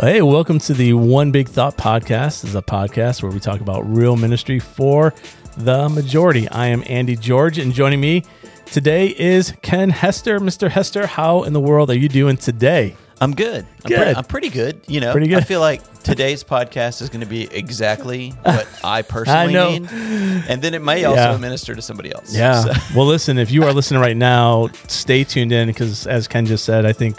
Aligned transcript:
Hey, 0.00 0.22
welcome 0.22 0.58
to 0.60 0.72
the 0.72 0.94
One 0.94 1.30
Big 1.30 1.48
Thought 1.48 1.76
podcast. 1.76 2.40
This 2.40 2.44
is 2.44 2.54
a 2.54 2.62
podcast 2.62 3.22
where 3.22 3.30
we 3.30 3.38
talk 3.38 3.60
about 3.60 3.80
real 3.86 4.16
ministry 4.16 4.58
for 4.58 5.12
the 5.58 5.90
majority. 5.90 6.48
I 6.48 6.68
am 6.68 6.82
Andy 6.86 7.16
George, 7.16 7.58
and 7.58 7.72
joining 7.74 8.00
me 8.00 8.24
today 8.64 9.08
is 9.08 9.52
Ken 9.60 9.90
Hester. 9.90 10.40
Mr. 10.40 10.70
Hester, 10.70 11.06
how 11.06 11.42
in 11.42 11.52
the 11.52 11.60
world 11.60 11.90
are 11.90 11.96
you 11.98 12.08
doing 12.08 12.38
today? 12.38 12.96
I'm 13.20 13.34
good. 13.34 13.66
I'm, 13.84 13.88
Good. 13.90 13.96
Pretty, 13.96 14.14
I'm 14.16 14.24
pretty 14.24 14.48
good. 14.48 14.80
You 14.88 15.00
know, 15.00 15.12
Pretty 15.12 15.28
good. 15.28 15.38
I 15.38 15.42
feel 15.42 15.60
like 15.60 15.82
today's 16.02 16.42
podcast 16.42 17.02
is 17.02 17.10
going 17.10 17.20
to 17.20 17.26
be 17.26 17.42
exactly 17.54 18.30
what 18.42 18.66
I 18.82 19.02
personally 19.02 19.52
know. 19.52 19.70
need, 19.72 19.90
and 19.92 20.62
then 20.62 20.72
it 20.72 20.80
may 20.80 21.04
also 21.04 21.32
Yeah. 21.32 21.36
minister 21.36 21.74
to 21.74 21.82
somebody 21.82 22.10
else. 22.14 22.34
Yeah. 22.34 22.62
So- 22.62 22.72
well, 22.96 23.06
listen, 23.06 23.36
if 23.36 23.50
you 23.50 23.64
are 23.64 23.74
listening 23.74 24.00
right 24.00 24.16
now, 24.16 24.68
stay 24.88 25.24
tuned 25.24 25.52
in 25.52 25.68
because, 25.68 26.06
as 26.06 26.26
Ken 26.26 26.46
just 26.46 26.64
said, 26.64 26.86
I 26.86 26.94
think 26.94 27.18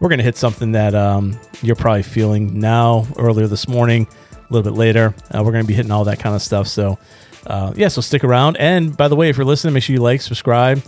we're 0.00 0.08
going 0.08 0.18
to 0.18 0.24
hit 0.24 0.36
something 0.36 0.72
that 0.72 0.94
um, 0.94 1.38
you're 1.62 1.76
probably 1.76 2.02
feeling 2.02 2.58
now, 2.58 3.06
earlier 3.18 3.46
this 3.46 3.68
morning, 3.68 4.08
a 4.32 4.52
little 4.52 4.70
bit 4.70 4.76
later. 4.76 5.14
Uh, 5.34 5.42
we're 5.44 5.52
going 5.52 5.64
to 5.64 5.68
be 5.68 5.74
hitting 5.74 5.92
all 5.92 6.04
that 6.04 6.18
kind 6.18 6.34
of 6.34 6.42
stuff. 6.42 6.66
So, 6.68 6.98
uh, 7.46 7.72
yeah, 7.76 7.88
so 7.88 8.00
stick 8.00 8.24
around. 8.24 8.56
And 8.56 8.96
by 8.96 9.08
the 9.08 9.16
way, 9.16 9.28
if 9.28 9.36
you're 9.36 9.46
listening, 9.46 9.74
make 9.74 9.82
sure 9.82 9.94
you 9.94 10.00
like, 10.02 10.20
subscribe, 10.22 10.82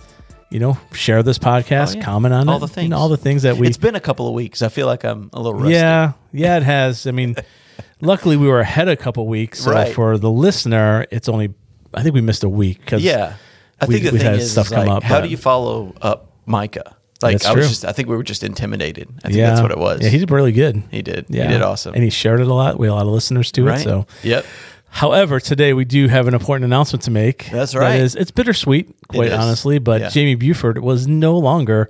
you 0.50 0.58
know, 0.60 0.76
share 0.92 1.22
this 1.22 1.38
podcast, 1.38 1.94
Oh, 1.94 1.98
yeah. 1.98 2.04
comment 2.04 2.34
on 2.34 2.48
All 2.48 2.56
it. 2.56 2.60
the 2.60 2.66
you 2.66 2.72
things. 2.72 2.90
know, 2.90 2.98
all 2.98 3.08
the 3.08 3.16
things 3.16 3.42
that 3.42 3.56
we. 3.56 3.66
it's 3.68 3.76
been 3.78 3.94
a 3.94 4.00
couple 4.00 4.26
of 4.28 4.34
weeks. 4.34 4.62
I 4.62 4.68
feel 4.68 4.86
like 4.86 5.04
I'm 5.04 5.30
a 5.32 5.38
little 5.40 5.54
rusty. 5.60 5.74
Yeah, 5.74 6.12
yeah, 6.32 6.56
it 6.56 6.62
has. 6.62 7.06
I 7.06 7.10
mean, 7.10 7.36
luckily 8.00 8.36
we 8.36 8.48
were 8.48 8.60
ahead 8.60 8.88
a 8.88 8.96
couple 8.96 9.26
weeks. 9.26 9.60
So 9.60 9.72
Right. 9.72 9.94
for 9.94 10.18
the 10.18 10.30
listener, 10.30 11.06
it's 11.10 11.28
only, 11.28 11.54
I 11.94 12.02
think 12.02 12.14
we 12.14 12.20
missed 12.22 12.44
a 12.44 12.48
week 12.48 12.80
because 12.80 13.02
Yeah. 13.02 13.34
I 13.80 13.86
We- 13.86 13.94
think 13.94 14.06
the 14.06 14.12
we've 14.12 14.20
thing 14.20 14.30
had 14.32 14.40
is, 14.40 14.52
stuff 14.52 14.66
is 14.66 14.72
come 14.72 14.86
like, 14.86 14.96
up, 14.98 15.02
how 15.02 15.16
but- 15.18 15.24
do 15.24 15.28
you 15.28 15.36
follow 15.36 15.94
up 16.02 16.32
Micah? 16.46 16.96
Like 17.22 17.34
That's 17.34 17.46
I 17.46 17.54
was 17.54 17.64
true. 17.64 17.68
just, 17.68 17.84
I 17.84 17.92
think 17.92 18.08
we 18.08 18.16
were 18.16 18.22
just 18.22 18.42
intimidated. 18.42 19.08
I 19.24 19.28
think 19.28 19.40
that's 19.40 19.60
what 19.60 19.70
it 19.70 19.78
was. 19.78 20.00
Yeah, 20.02 20.08
he 20.08 20.18
did 20.18 20.30
really 20.30 20.52
good. 20.52 20.82
He 20.90 21.02
did. 21.02 21.26
Yeah, 21.28 21.44
He 21.44 21.52
did 21.52 21.62
awesome. 21.62 21.94
and 21.94 22.02
he 22.02 22.10
shared 22.10 22.40
it 22.40 22.48
a 22.48 22.54
lot. 22.54 22.78
We 22.78 22.86
had 22.86 22.92
a 22.92 22.96
lot 22.96 23.06
of 23.06 23.12
listeners 23.12 23.52
to 23.52 23.64
right. 23.64 23.80
it. 23.80 23.84
So, 23.84 24.06
yep. 24.22 24.44
however, 24.88 25.40
today 25.40 25.72
we 25.72 25.84
do 25.84 26.08
have 26.08 26.28
an 26.28 26.34
important 26.34 26.64
announcement 26.64 27.02
to 27.04 27.10
make. 27.10 27.50
That's 27.50 27.74
right. 27.74 28.00
is, 28.00 28.14
it's 28.14 28.30
bittersweet, 28.30 28.94
quite 29.08 29.32
honestly. 29.32 29.78
But 29.78 30.00
Yeah. 30.00 30.08
Jamie 30.10 30.34
Buford 30.34 30.78
was 30.78 31.06
no 31.06 31.36
longer 31.38 31.88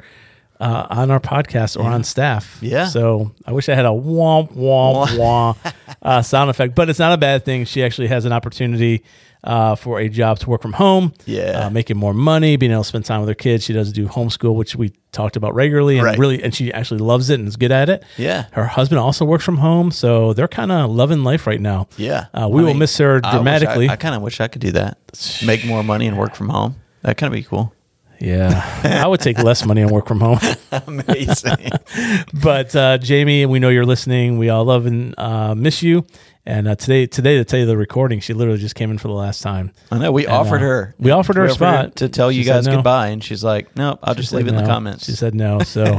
uh, 0.62 0.86
on 0.90 1.10
our 1.10 1.20
podcast 1.20 1.76
or 1.78 1.84
on 1.88 2.04
staff. 2.04 2.58
Yeah. 2.62 2.86
So 2.86 3.32
I 3.46 3.52
wish 3.52 3.68
I 3.68 3.74
had 3.74 3.84
a 3.84 3.88
womp 3.88 4.52
womp 4.54 5.18
wah 5.18 5.54
uh, 6.02 6.22
sound 6.22 6.50
effect, 6.50 6.74
but 6.74 6.88
it's 6.88 6.98
not 6.98 7.12
a 7.12 7.18
bad 7.18 7.44
thing. 7.44 7.64
She 7.64 7.82
actually 7.82 8.08
has 8.08 8.24
an 8.24 8.32
opportunity. 8.32 9.02
Uh, 9.44 9.74
for 9.74 9.98
a 9.98 10.08
job 10.08 10.38
to 10.38 10.48
work 10.48 10.62
from 10.62 10.72
home, 10.74 11.12
Yeah. 11.26 11.66
uh, 11.66 11.70
making 11.70 11.96
more 11.96 12.14
money, 12.14 12.54
being 12.56 12.70
able 12.70 12.84
to 12.84 12.88
spend 12.88 13.04
time 13.04 13.18
with 13.18 13.28
her 13.28 13.34
kids. 13.34 13.64
She 13.64 13.72
does 13.72 13.90
do 13.92 14.06
homeschool, 14.06 14.54
which 14.54 14.76
we 14.76 14.92
talked 15.10 15.34
about 15.34 15.52
regularly, 15.56 15.96
and 15.98 16.04
Right. 16.06 16.16
really, 16.16 16.40
and 16.40 16.54
she 16.54 16.72
actually 16.72 17.00
loves 17.00 17.28
it 17.28 17.40
and 17.40 17.48
is 17.48 17.56
good 17.56 17.72
at 17.72 17.88
it. 17.88 18.04
Yeah. 18.16 18.44
Her 18.52 18.66
husband 18.66 19.00
also 19.00 19.24
works 19.24 19.42
from 19.44 19.56
home, 19.56 19.90
so 19.90 20.32
they're 20.32 20.46
kind 20.46 20.70
of 20.70 20.90
loving 20.92 21.24
life 21.24 21.44
right 21.48 21.60
now. 21.60 21.88
Yeah. 21.96 22.26
Uh, 22.32 22.46
we 22.48 22.60
I 22.60 22.66
will 22.66 22.70
mean, 22.70 22.78
miss 22.78 22.96
her 22.98 23.20
I 23.24 23.30
I- 23.30 23.32
dramatically. 23.32 23.88
I, 23.90 23.96
kind 23.96 24.14
of 24.14 24.22
wish 24.22 24.40
I 24.40 24.46
could 24.46 24.62
do 24.62 24.70
that. 24.78 24.98
Make 25.44 25.66
more 25.66 25.82
money 25.82 26.06
and 26.06 26.16
work 26.16 26.36
from 26.36 26.48
home. 26.50 26.76
That 27.02 27.16
kind 27.16 27.26
of 27.26 27.36
be 27.36 27.42
cool. 27.42 27.74
Yeah, 28.22 29.00
I 29.02 29.06
would 29.08 29.20
take 29.20 29.38
less 29.42 29.64
money 29.66 29.82
and 29.82 29.90
work 29.90 30.06
from 30.06 30.20
home. 30.20 30.38
Amazing. 30.86 31.70
but 32.34 32.74
uh, 32.76 32.98
Jamie, 32.98 33.46
we 33.46 33.58
know 33.58 33.68
you're 33.68 33.84
listening. 33.84 34.38
We 34.38 34.48
all 34.48 34.64
love 34.64 34.86
and 34.86 35.14
uh, 35.18 35.54
miss 35.56 35.82
you. 35.82 36.06
And 36.46 36.66
uh, 36.68 36.74
today, 36.76 37.06
today 37.06 37.36
to 37.38 37.44
tell 37.44 37.58
you 37.60 37.66
the 37.66 37.76
recording, 37.76 38.20
she 38.20 38.32
literally 38.32 38.58
just 38.60 38.74
came 38.74 38.90
in 38.90 38.98
for 38.98 39.08
the 39.08 39.14
last 39.14 39.42
time. 39.42 39.72
I 39.90 39.98
know. 39.98 40.12
We 40.12 40.26
offered 40.26 40.56
uh, 40.56 40.66
her. 40.66 40.94
we 40.98 41.10
offered 41.10 41.36
her 41.36 41.44
a 41.44 41.50
spot. 41.50 41.96
to 41.96 42.08
tell 42.08 42.30
you 42.32 42.42
She 42.42 42.48
guys 42.48 42.66
no. 42.66 42.76
goodbye, 42.76 43.08
and 43.08 43.22
she's 43.22 43.42
like, 43.44 43.76
"Nope, 43.76 44.00
I'll 44.02 44.14
just 44.14 44.32
leave 44.32 44.46
it 44.46 44.50
said 44.50 44.58
in 44.58 44.64
the 44.64 44.68
comments." 44.70 45.04
She 45.06 45.12
said 45.12 45.34
no. 45.36 45.60
So, 45.60 45.96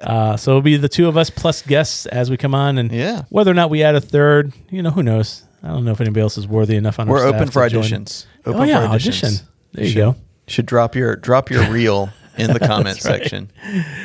uh, 0.00 0.36
so 0.36 0.50
it'll 0.50 0.60
be 0.62 0.76
the 0.76 0.88
two 0.88 1.08
of 1.08 1.16
us 1.16 1.30
plus 1.30 1.62
guests 1.62 2.04
as 2.06 2.30
we 2.30 2.36
come 2.36 2.54
on, 2.54 2.76
and 2.78 2.92
Yeah. 2.92 3.22
whether 3.30 3.50
or 3.50 3.54
not 3.54 3.70
we 3.70 3.82
add 3.82 3.94
a 3.94 4.00
third, 4.00 4.52
you 4.70 4.82
know, 4.82 4.90
who 4.90 5.02
knows? 5.02 5.44
I 5.62 5.68
don't 5.68 5.84
know 5.84 5.92
if 5.92 6.00
anybody 6.00 6.20
else 6.20 6.36
is 6.36 6.46
worthy 6.46 6.76
enough 6.76 6.98
on. 7.00 7.08
We're 7.08 7.20
staff 7.26 7.34
open 7.34 7.50
for 7.50 7.62
to 7.66 7.70
join. 7.70 7.82
auditions. 7.84 8.26
Open 8.44 8.60
oh 8.60 8.64
yeah, 8.64 8.80
for 8.80 8.86
auditions. 8.88 8.94
audition. 8.94 9.32
There 9.72 9.84
you 9.84 9.90
should, 9.90 9.96
go. 9.96 10.16
Should 10.48 10.66
drop 10.66 10.94
your 10.94 11.16
drop 11.16 11.50
your 11.50 11.64
reel 11.70 12.10
in 12.36 12.52
the 12.52 12.60
comment 12.60 12.98
section. 13.00 13.50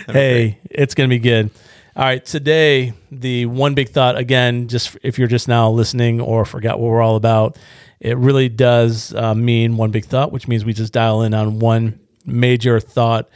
That'd 0.08 0.16
hey, 0.16 0.60
it's 0.70 0.96
going 0.96 1.10
to 1.10 1.14
be 1.14 1.20
good. 1.20 1.52
All 1.96 2.04
right, 2.04 2.24
today 2.24 2.94
the 3.12 3.46
one 3.48 3.74
big 3.74 3.90
thought 3.90 4.18
again, 4.18 4.68
just 4.68 4.98
if 5.04 5.20
you're 5.20 5.28
just 5.28 5.48
now 5.48 5.70
listening 5.70 6.22
or 6.22 6.46
forgot 6.46 6.80
what 6.80 6.90
we're 6.90 7.02
all 7.02 7.18
about, 7.18 7.58
it 8.00 8.18
really 8.18 8.50
does 8.50 9.14
uh, 9.14 9.36
mean 9.36 9.78
one 9.78 9.92
big 9.92 10.06
thought, 10.06 10.32
which 10.32 10.48
means 10.48 10.64
we 10.64 10.74
just 10.74 10.94
dial 10.94 11.22
in 11.22 11.34
on 11.34 11.60
one 11.60 12.00
major 12.26 12.80
thought 12.80 13.30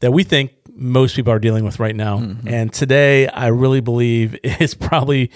that 0.00 0.12
we 0.12 0.24
think 0.24 0.52
most 0.74 1.16
people 1.16 1.32
are 1.32 1.38
dealing 1.38 1.64
with 1.64 1.80
right 1.80 1.96
now. 1.96 2.18
And 2.46 2.72
today, 2.72 3.28
I 3.28 3.46
really 3.46 3.80
believe 3.80 4.38
it's 4.44 4.74
probably 4.74 5.30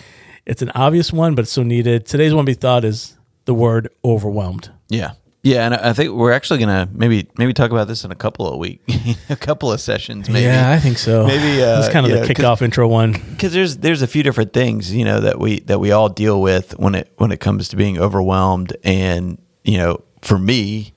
it's 0.47 0.62
an 0.62 0.70
obvious 0.75 1.12
one, 1.12 1.34
but 1.34 1.43
it's 1.43 1.53
so 1.53 1.62
needed. 1.62 2.06
Today's 2.06 2.34
one 2.34 2.44
big 2.44 2.59
thought 2.59 2.84
is 2.84 3.16
the 3.47 3.54
word 3.54 3.88
overwhelmed. 4.04 4.70
Yeah. 4.88 5.12
Yeah, 5.42 5.64
and 5.64 5.74
I 5.74 5.94
think 5.94 6.12
we're 6.12 6.32
actually 6.32 6.58
gonna 6.60 6.88
maybe 6.92 7.26
maybe 7.38 7.54
talk 7.54 7.70
about 7.70 7.88
this 7.88 8.04
in 8.04 8.12
a 8.12 8.14
couple 8.14 8.46
of 8.46 8.58
week, 8.58 8.82
a 9.30 9.36
couple 9.36 9.72
of 9.72 9.80
sessions, 9.80 10.28
maybe. 10.28 10.44
Yeah, 10.44 10.70
I 10.70 10.78
think 10.78 10.98
so. 10.98 11.26
Maybe, 11.26 11.62
uh, 11.64 11.78
it's 11.78 11.88
kind 11.88 12.04
of 12.04 12.12
the 12.12 12.20
know, 12.20 12.26
kickoff 12.26 12.60
intro 12.60 12.86
one. 12.86 13.12
because 13.12 13.54
there's 13.54 13.78
there's 13.78 14.02
a 14.02 14.06
few 14.06 14.22
different 14.22 14.52
things 14.52 14.94
you 14.94 15.04
know 15.04 15.20
that 15.20 15.38
we 15.38 15.60
that 15.60 15.78
we 15.80 15.92
all 15.92 16.10
deal 16.10 16.42
with 16.42 16.78
when 16.78 16.94
it 16.94 17.12
when 17.16 17.32
it 17.32 17.40
comes 17.40 17.68
to 17.68 17.76
being 17.76 17.98
overwhelmed 17.98 18.76
and 18.84 19.38
you 19.64 19.78
know 19.78 20.02
for 20.20 20.38
me 20.38 20.92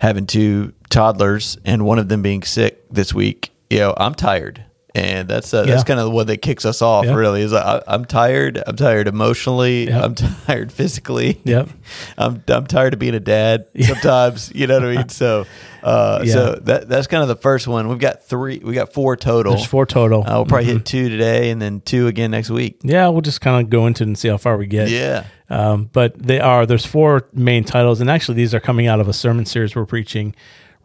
having 0.00 0.26
two 0.26 0.72
toddlers 0.88 1.58
and 1.64 1.84
one 1.84 1.98
of 1.98 2.08
them 2.08 2.22
being 2.22 2.42
sick 2.42 2.82
this 2.90 3.12
week 3.12 3.50
you 3.68 3.78
know 3.78 3.94
i'm 3.96 4.14
tired 4.14 4.64
and 4.96 5.28
that's 5.28 5.52
uh, 5.52 5.64
Yeah. 5.66 5.72
that's 5.72 5.84
kind 5.84 6.00
of 6.00 6.06
the 6.06 6.10
one 6.10 6.26
that 6.26 6.38
kicks 6.38 6.64
us 6.64 6.80
off 6.80 7.04
Yeah. 7.04 7.14
really 7.14 7.42
is 7.42 7.52
I, 7.52 7.82
i'm 7.86 8.04
tired 8.04 8.62
i'm 8.66 8.76
tired 8.76 9.06
emotionally 9.08 9.86
Yep. 9.88 10.02
i'm 10.04 10.14
tired 10.46 10.72
physically 10.72 11.40
Yep. 11.44 11.68
i'm 12.16 12.42
i'm 12.48 12.66
tired 12.66 12.94
of 12.94 12.98
being 12.98 13.14
a 13.14 13.20
dad 13.20 13.66
sometimes 13.80 14.50
you 14.54 14.66
know 14.66 14.74
what 14.80 14.84
i 14.88 14.96
mean 14.96 15.08
so 15.08 15.44
uh 15.82 16.22
Yeah. 16.24 16.32
so 16.32 16.54
that 16.62 16.88
that's 16.88 17.06
kind 17.06 17.22
of 17.22 17.28
the 17.28 17.36
first 17.36 17.68
one 17.68 17.88
we've 17.88 17.98
got 17.98 18.24
three 18.24 18.58
we 18.58 18.72
got 18.74 18.92
four 18.92 19.16
total 19.16 19.52
There's 19.54 19.66
four 19.66 19.84
total. 19.86 20.22
uh, 20.26 20.36
we'll 20.36 20.46
probably 20.46 20.64
hit 20.66 20.84
two 20.86 21.08
today 21.10 21.50
and 21.50 21.60
then 21.60 21.80
two 21.82 22.06
again 22.08 22.30
next 22.30 22.50
week. 22.50 22.78
Yeah, 22.82 23.08
we'll 23.08 23.20
just 23.20 23.40
kind 23.40 23.62
of 23.64 23.70
go 23.70 23.86
into 23.86 24.02
it 24.02 24.06
and 24.08 24.18
see 24.18 24.28
how 24.28 24.36
far 24.38 24.56
we 24.56 24.66
get. 24.66 24.88
Yeah. 24.88 25.24
Um, 25.48 25.88
but 25.92 26.18
they 26.18 26.40
are, 26.40 26.66
there's 26.66 26.84
four 26.86 27.28
main 27.32 27.62
titles, 27.62 28.00
and 28.00 28.10
actually 28.10 28.34
these 28.34 28.52
are 28.54 28.58
coming 28.60 28.88
out 28.88 28.98
of 29.00 29.06
a 29.08 29.12
sermon 29.12 29.46
series 29.46 29.76
we're 29.76 29.86
preaching 29.86 30.34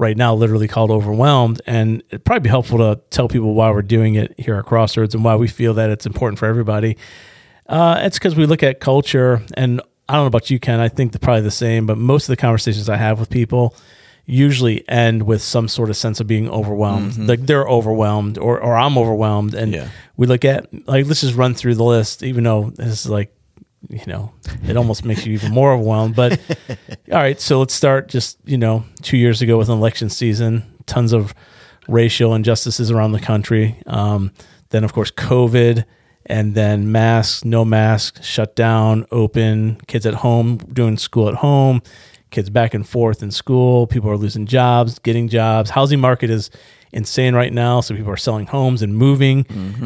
right 0.01 0.17
now, 0.17 0.33
literally 0.33 0.67
called 0.67 0.91
Overwhelmed. 0.91 1.61
And 1.65 2.03
it'd 2.09 2.25
probably 2.25 2.41
be 2.41 2.49
helpful 2.49 2.79
to 2.79 2.99
tell 3.11 3.27
people 3.29 3.53
why 3.53 3.69
we're 3.71 3.83
doing 3.83 4.15
it 4.15 4.33
here 4.37 4.55
at 4.55 4.65
Crossroads 4.65 5.15
and 5.15 5.23
why 5.23 5.35
we 5.35 5.47
feel 5.47 5.75
that 5.75 5.89
it's 5.91 6.05
important 6.05 6.39
for 6.39 6.47
everybody. 6.47 6.97
Uh, 7.67 7.99
it's 8.01 8.17
because 8.17 8.35
we 8.35 8.45
look 8.45 8.63
at 8.63 8.79
culture, 8.81 9.41
and 9.53 9.79
I 10.09 10.15
don't 10.15 10.23
know 10.23 10.27
about 10.27 10.49
you, 10.49 10.59
Ken, 10.59 10.79
I 10.81 10.89
think 10.89 11.13
they're 11.13 11.19
probably 11.19 11.43
the 11.43 11.51
same, 11.51 11.85
but 11.85 11.97
most 11.97 12.23
of 12.23 12.33
the 12.33 12.37
conversations 12.41 12.89
I 12.89 12.97
have 12.97 13.19
with 13.19 13.29
people 13.29 13.75
usually 14.25 14.87
end 14.89 15.23
with 15.23 15.41
some 15.41 15.67
sort 15.67 15.89
of 15.89 15.95
sense 15.97 16.19
of 16.19 16.27
being 16.27 16.49
overwhelmed. 16.49 17.17
Like 17.17 17.45
they're 17.45 17.67
overwhelmed 17.67 18.37
or, 18.37 18.59
or 18.59 18.75
I'm 18.75 18.97
overwhelmed. 18.97 19.53
And 19.53 19.73
Yeah. 19.73 19.87
we 20.17 20.27
look 20.27 20.43
at, 20.45 20.67
like, 20.87 21.05
let's 21.05 21.21
just 21.21 21.35
run 21.35 21.53
through 21.53 21.75
the 21.75 21.83
list, 21.83 22.23
even 22.23 22.43
though 22.43 22.71
this 22.75 23.05
is 23.05 23.09
like, 23.09 23.33
you 23.89 24.05
know, 24.07 24.31
it 24.67 24.77
almost 24.77 25.05
makes 25.05 25.25
you 25.25 25.33
even 25.33 25.51
more 25.51 25.73
overwhelmed. 25.73 26.15
But 26.15 26.39
all 27.11 27.17
right, 27.17 27.39
so 27.39 27.59
let's 27.59 27.73
start 27.73 28.07
just, 28.07 28.37
you 28.45 28.57
know, 28.57 28.85
two 29.01 29.17
years 29.17 29.41
ago 29.41 29.57
with 29.57 29.69
an 29.69 29.77
election 29.77 30.09
season, 30.09 30.63
tons 30.85 31.13
of 31.13 31.33
racial 31.87 32.33
injustices 32.33 32.91
around 32.91 33.11
the 33.11 33.19
country. 33.19 33.81
Um, 33.87 34.31
then, 34.69 34.83
of 34.83 34.93
course, 34.93 35.11
COVID, 35.11 35.83
and 36.25 36.55
then 36.55 36.91
masks, 36.91 37.43
no 37.43 37.65
masks, 37.65 38.25
shut 38.25 38.55
down, 38.55 39.05
open, 39.11 39.79
kids 39.87 40.05
at 40.05 40.15
home, 40.15 40.57
doing 40.57 40.97
school 40.97 41.27
at 41.27 41.35
home, 41.35 41.81
kids 42.29 42.49
back 42.49 42.73
and 42.73 42.87
forth 42.87 43.23
in 43.23 43.31
school. 43.31 43.87
People 43.87 44.09
are 44.09 44.17
losing 44.17 44.45
jobs, 44.45 44.99
getting 44.99 45.27
jobs. 45.27 45.71
Housing 45.71 45.99
market 45.99 46.29
is 46.29 46.49
insane 46.93 47.33
right 47.35 47.51
now. 47.53 47.81
So 47.81 47.95
people 47.95 48.11
are 48.11 48.17
selling 48.17 48.45
homes 48.47 48.81
and 48.81 48.95
moving. 48.95 49.45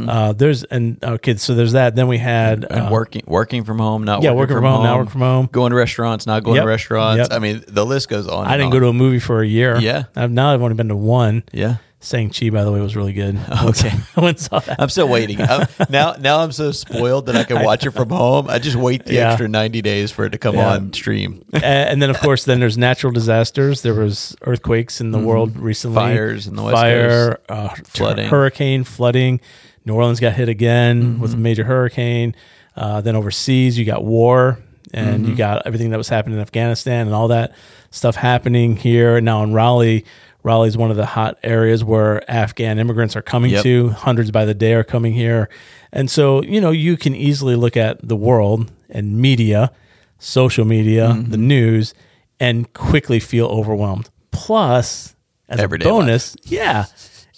Uh, 0.10 0.34
there's 0.34 0.64
and 0.66 1.04
okay, 1.04 1.36
so 1.36 1.54
there's 1.56 1.74
that. 1.74 1.96
Then 1.96 2.08
we 2.08 2.18
had 2.18 2.62
Mm-hmm. 2.62 2.74
And 2.74 2.88
uh, 2.88 2.90
working 2.92 3.24
working 3.28 3.64
from 3.64 3.80
home, 3.80 4.04
not 4.04 4.24
yeah, 4.24 4.32
working, 4.32 4.40
working 4.40 4.56
from 4.58 4.64
home, 4.66 4.84
not 4.84 4.98
working 4.98 5.12
from 5.12 5.22
home. 5.22 5.50
going 5.52 5.72
to 5.72 5.76
restaurants, 5.76 6.26
not 6.26 6.44
going 6.44 6.56
Yep. 6.56 6.64
to 6.64 6.68
restaurants. 6.68 7.18
Yep. 7.18 7.28
I 7.32 7.40
mean, 7.40 7.64
the 7.68 7.86
list 7.86 8.10
goes 8.10 8.28
on. 8.28 8.46
I 8.48 8.58
didn't 8.58 8.72
go 8.72 8.80
to 8.80 8.88
a 8.88 8.94
movie 8.94 9.20
for 9.20 9.42
a 9.42 9.48
year. 9.48 9.78
Yeah. 9.78 10.04
I've, 10.16 10.32
now 10.32 10.54
I've 10.54 10.62
only 10.62 10.76
been 10.76 10.88
to 10.90 10.96
one. 10.96 11.44
Yeah, 11.52 11.78
Shang-Chi, 12.06 12.50
by 12.52 12.64
the 12.64 12.72
way, 12.72 12.80
was 12.80 12.96
really 12.96 13.14
good. 13.14 13.38
Okay. 13.66 13.92
I 14.16 14.22
went 14.22 14.40
saw 14.40 14.60
that. 14.60 14.80
I'm 14.80 14.90
still 14.90 15.08
waiting. 15.10 15.42
I'm, 15.42 15.68
now, 15.90 16.14
now 16.20 16.40
I'm 16.40 16.52
so 16.52 16.72
spoiled 16.72 17.26
that 17.26 17.36
I 17.36 17.44
can 17.44 17.64
watch 17.64 17.86
it 17.86 17.92
from 17.92 18.10
home. 18.10 18.50
I 18.50 18.60
just 18.60 18.76
wait 18.76 19.06
the 19.06 19.16
Yeah. 19.16 19.30
extra 19.32 19.48
90 19.48 19.82
days 19.82 20.12
for 20.12 20.26
it 20.26 20.30
to 20.32 20.38
come 20.38 20.56
Yeah. 20.56 20.74
on 20.74 20.94
stream. 20.94 21.44
And 21.54 22.02
then, 22.02 22.10
of 22.10 22.20
course, 22.20 22.46
then 22.46 22.60
there's 22.60 22.78
natural 22.78 23.12
disasters. 23.12 23.82
There 23.82 23.94
was 23.96 24.36
earthquakes 24.44 25.02
in 25.02 25.12
the 25.12 25.20
world 25.20 25.58
recently, 25.58 25.96
Mm-hmm. 25.98 26.16
Fires 26.16 26.48
in 26.48 26.56
the 26.56 26.64
West 26.64 26.76
fire, 26.76 27.40
uh, 27.50 27.70
Flooding. 27.86 28.30
hurricane, 28.30 28.84
flooding. 28.84 29.40
New 29.86 29.96
Orleans 29.96 30.20
got 30.20 30.34
hit 30.34 30.50
again 30.50 31.02
Mm-hmm. 31.04 31.22
with 31.22 31.34
a 31.34 31.38
major 31.38 31.64
hurricane. 31.64 32.36
Uh, 32.76 33.02
then 33.02 33.16
overseas, 33.16 33.78
you 33.78 33.86
got 33.86 34.04
war. 34.04 34.60
and 34.94 35.28
you 35.28 35.36
got 35.36 35.66
everything 35.66 35.90
that 35.90 35.98
was 35.98 36.08
happening 36.08 36.36
in 36.38 36.42
Afghanistan 36.42 37.08
and 37.08 37.14
all 37.16 37.28
that 37.30 37.54
stuff 37.92 38.16
happening 38.16 38.78
here 38.78 39.20
now 39.20 39.44
in 39.44 39.52
Raleigh. 39.52 40.06
Raleigh 40.46 40.68
is 40.70 40.78
one 40.78 40.92
of 40.92 40.96
the 40.98 41.08
hot 41.08 41.40
areas 41.44 41.84
where 41.84 42.30
Afghan 42.30 42.78
immigrants 42.78 43.16
are 43.16 43.22
coming 43.24 43.50
Yep. 43.52 43.64
to. 43.64 43.90
Hundreds 43.90 44.30
by 44.30 44.46
the 44.46 44.54
day 44.54 44.74
are 44.76 44.84
coming 44.84 45.14
here, 45.14 45.50
and 45.92 46.10
so 46.10 46.44
you 46.44 46.62
know 46.62 46.70
you 46.72 46.96
can 46.98 47.16
easily 47.16 47.56
look 47.56 47.76
at 47.76 48.08
the 48.08 48.16
world 48.16 48.72
and 48.90 49.18
media, 49.18 49.72
social 50.20 50.64
media, 50.64 51.08
Mm-hmm. 51.10 51.32
the 51.32 51.38
news, 51.38 51.94
and 52.40 52.72
quickly 52.74 53.20
feel 53.20 53.48
overwhelmed. 53.48 54.10
Plus, 54.32 55.16
as 55.50 55.60
Everyday 55.60 55.86
a 55.86 55.90
bonus, 55.90 56.36
yeah, 56.44 56.86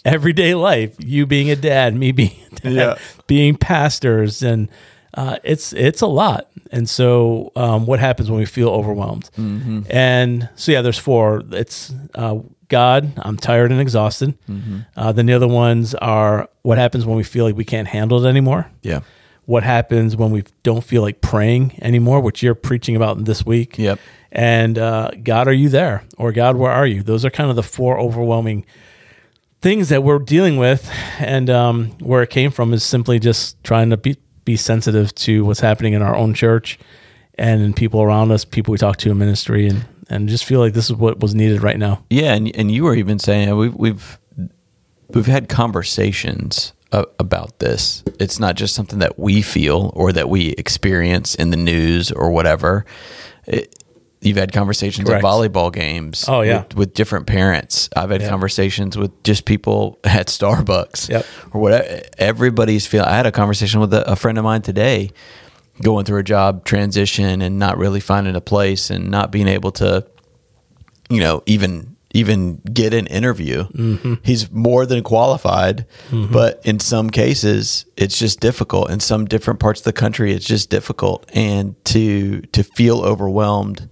everyday 0.03 0.53
life. 0.53 0.95
You 0.99 1.25
being 1.25 1.49
a 1.49 1.55
dad, 1.55 1.95
me 1.95 2.11
being 2.11 2.31
a 2.51 2.55
dad, 2.59 2.73
Yeah. 2.73 2.95
being 3.27 3.55
pastors, 3.55 4.43
and 4.43 4.67
uh, 5.13 5.37
it's 5.45 5.71
it's 5.71 6.01
a 6.01 6.07
lot. 6.07 6.49
And 6.71 6.89
so, 6.89 7.51
um, 7.55 7.85
what 7.85 7.99
happens 7.99 8.29
when 8.29 8.39
we 8.39 8.45
feel 8.45 8.69
overwhelmed? 8.69 9.29
Mm-hmm. 9.37 9.81
And 9.89 10.49
so, 10.55 10.71
yeah, 10.71 10.81
there's 10.81 10.97
four. 10.97 11.43
It's 11.51 11.93
uh, 12.15 12.39
God. 12.69 13.13
I'm 13.17 13.37
tired 13.37 13.71
and 13.71 13.79
exhausted. 13.79 14.37
Mm-hmm. 14.49 14.79
Uh, 14.95 15.11
then 15.11 15.25
the 15.25 15.33
other 15.33 15.47
ones 15.47 15.95
are 15.95 16.49
what 16.63 16.77
happens 16.77 17.05
when 17.05 17.17
we 17.17 17.23
feel 17.23 17.45
like 17.45 17.55
we 17.55 17.65
can't 17.65 17.87
handle 17.87 18.25
it 18.25 18.29
anymore. 18.29 18.69
Yeah. 18.81 19.01
What 19.45 19.63
happens 19.63 20.17
when 20.17 20.31
we 20.31 20.43
don't 20.63 20.83
feel 20.83 21.01
like 21.01 21.21
praying 21.21 21.79
anymore, 21.81 22.19
which 22.19 22.43
you're 22.43 22.55
preaching 22.55 22.97
about 22.97 23.23
this 23.23 23.45
week. 23.45 23.77
Yep. 23.77 23.99
And 24.31 24.77
uh, 24.77 25.11
God, 25.23 25.47
are 25.47 25.53
you 25.53 25.69
there? 25.69 26.03
Or 26.17 26.33
God, 26.33 26.57
where 26.57 26.71
are 26.71 26.85
you? 26.85 27.01
Those 27.01 27.23
are 27.23 27.29
kind 27.29 27.49
of 27.49 27.55
the 27.55 27.63
four 27.63 27.97
overwhelming 27.97 28.65
things 29.61 29.89
that 29.89 30.03
we're 30.03 30.19
dealing 30.19 30.57
with. 30.57 30.91
And 31.19 31.49
um, 31.49 31.91
where 31.99 32.21
it 32.21 32.29
came 32.29 32.51
from 32.51 32.73
is 32.73 32.83
simply 32.83 33.19
just 33.19 33.63
trying 33.63 33.89
to 33.91 33.97
be, 33.97 34.17
be 34.47 34.55
sensitive 34.55 35.13
to 35.13 35.43
what's 35.45 35.59
happening 35.59 35.93
in 35.93 36.01
our 36.01 36.15
own 36.15 36.33
church 36.33 36.79
and 37.35 37.61
in 37.61 37.73
people 37.73 38.01
around 38.01 38.31
us, 38.31 38.45
people 38.45 38.71
we 38.71 38.77
talk 38.77 38.95
to 38.97 39.11
in 39.11 39.17
ministry, 39.17 39.67
and, 39.67 39.85
and 40.09 40.29
just 40.29 40.45
feel 40.45 40.61
like 40.61 40.73
this 40.73 40.85
is 40.85 40.95
what 40.95 41.19
was 41.19 41.35
needed 41.35 41.61
right 41.61 41.77
now. 41.77 42.03
Yeah, 42.09 42.33
and 42.33 42.55
and 42.55 42.71
you 42.71 42.85
were 42.85 42.95
even 42.95 43.19
saying 43.19 43.55
we've 43.55 43.75
we've 43.75 44.19
we've 45.09 45.27
had 45.27 45.49
conversations 45.49 46.73
about 46.91 47.59
this. 47.59 48.03
It's 48.17 48.39
not 48.39 48.55
just 48.55 48.73
something 48.73 48.99
that 48.99 49.19
we 49.19 49.41
feel 49.41 49.91
or 49.93 50.13
that 50.13 50.29
we 50.29 50.51
experience 50.51 51.35
in 51.35 51.51
the 51.51 51.57
news 51.57 52.11
or 52.11 52.31
whatever. 52.31 52.85
It, 53.45 53.75
you've 54.21 54.37
had 54.37 54.51
conversations 54.53 55.07
Correct. 55.07 55.23
at 55.23 55.27
volleyball 55.29 55.71
games. 55.73 56.25
Oh, 56.27 56.41
yeah. 56.41 56.63
with, 56.63 56.75
with 56.75 56.93
different 56.93 57.27
parents. 57.27 57.89
I've 57.95 58.09
had 58.09 58.21
Yeah. 58.21 58.29
conversations 58.29 58.97
with 58.97 59.11
just 59.23 59.45
people 59.45 59.99
at 60.03 60.27
Starbucks. 60.27 61.09
Yep. 61.09 61.25
or 61.51 61.61
whatever. 61.61 62.01
Everybody's 62.17 62.87
feeling. 62.87 63.07
I 63.09 63.15
had 63.15 63.25
a 63.25 63.31
conversation 63.31 63.79
with 63.79 63.93
a, 63.93 64.09
a 64.11 64.15
friend 64.15 64.37
of 64.37 64.43
mine 64.43 64.61
today, 64.61 65.11
going 65.81 66.05
through 66.05 66.19
a 66.19 66.23
job 66.23 66.63
transition 66.65 67.41
and 67.41 67.59
not 67.59 67.77
really 67.77 67.99
finding 67.99 68.35
a 68.35 68.41
place 68.41 68.89
and 68.89 69.09
not 69.11 69.31
being 69.31 69.47
able 69.47 69.71
to 69.73 70.07
you 71.09 71.19
know 71.19 71.43
even 71.45 71.95
even 72.19 72.61
get 72.73 72.93
an 72.93 73.07
interview. 73.07 74.17
He's 74.23 74.49
more 74.51 74.85
than 74.85 75.03
qualified 75.03 75.85
but 76.11 76.61
in 76.65 76.79
some 76.79 77.09
cases 77.09 77.85
it's 77.95 78.17
just 78.19 78.39
difficult. 78.39 78.89
In 78.89 78.99
some 78.99 79.25
different 79.25 79.59
parts 79.59 79.79
of 79.81 79.85
the 79.85 79.93
country 79.93 80.33
it's 80.33 80.45
just 80.45 80.69
difficult. 80.69 81.19
And 81.33 81.75
to 81.85 82.41
to 82.55 82.63
feel 82.63 82.97
overwhelmed 83.01 83.89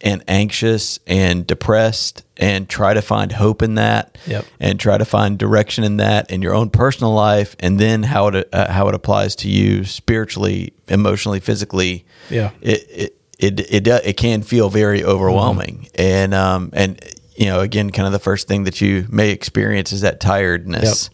and 0.00 0.22
anxious 0.28 1.00
and 1.08 1.44
depressed 1.46 2.22
and 2.36 2.68
try 2.68 2.94
to 2.94 3.02
find 3.02 3.32
hope 3.32 3.62
in 3.62 3.74
that 3.74 4.16
Yep. 4.28 4.44
and 4.60 4.78
try 4.78 4.96
to 4.96 5.04
find 5.04 5.36
direction 5.38 5.82
in 5.84 5.96
that 5.96 6.30
in 6.30 6.40
your 6.40 6.54
own 6.54 6.70
personal 6.70 7.12
life 7.12 7.56
and 7.58 7.80
then 7.80 8.04
how 8.04 8.28
it 8.28 8.48
uh, 8.52 8.70
how 8.72 8.88
it 8.88 8.94
applies 8.94 9.34
to 9.36 9.48
you 9.48 9.84
spiritually 9.84 10.72
emotionally 10.88 11.40
physically. 11.40 12.04
Yeah. 12.30 12.50
it 12.62 12.80
it 13.02 13.14
it 13.38 13.60
it, 13.60 13.86
it 13.88 14.16
can 14.16 14.42
feel 14.42 14.68
very 14.70 15.02
overwhelming. 15.04 15.88
And 15.96 16.32
um 16.32 16.70
and 16.72 16.98
you 17.38 17.46
know 17.46 17.60
again 17.60 17.90
kind 17.90 18.06
of 18.06 18.12
the 18.12 18.18
first 18.18 18.48
thing 18.48 18.64
that 18.64 18.80
you 18.80 19.06
may 19.08 19.30
experience 19.30 19.92
is 19.92 20.00
that 20.02 20.18
tiredness 20.20 21.08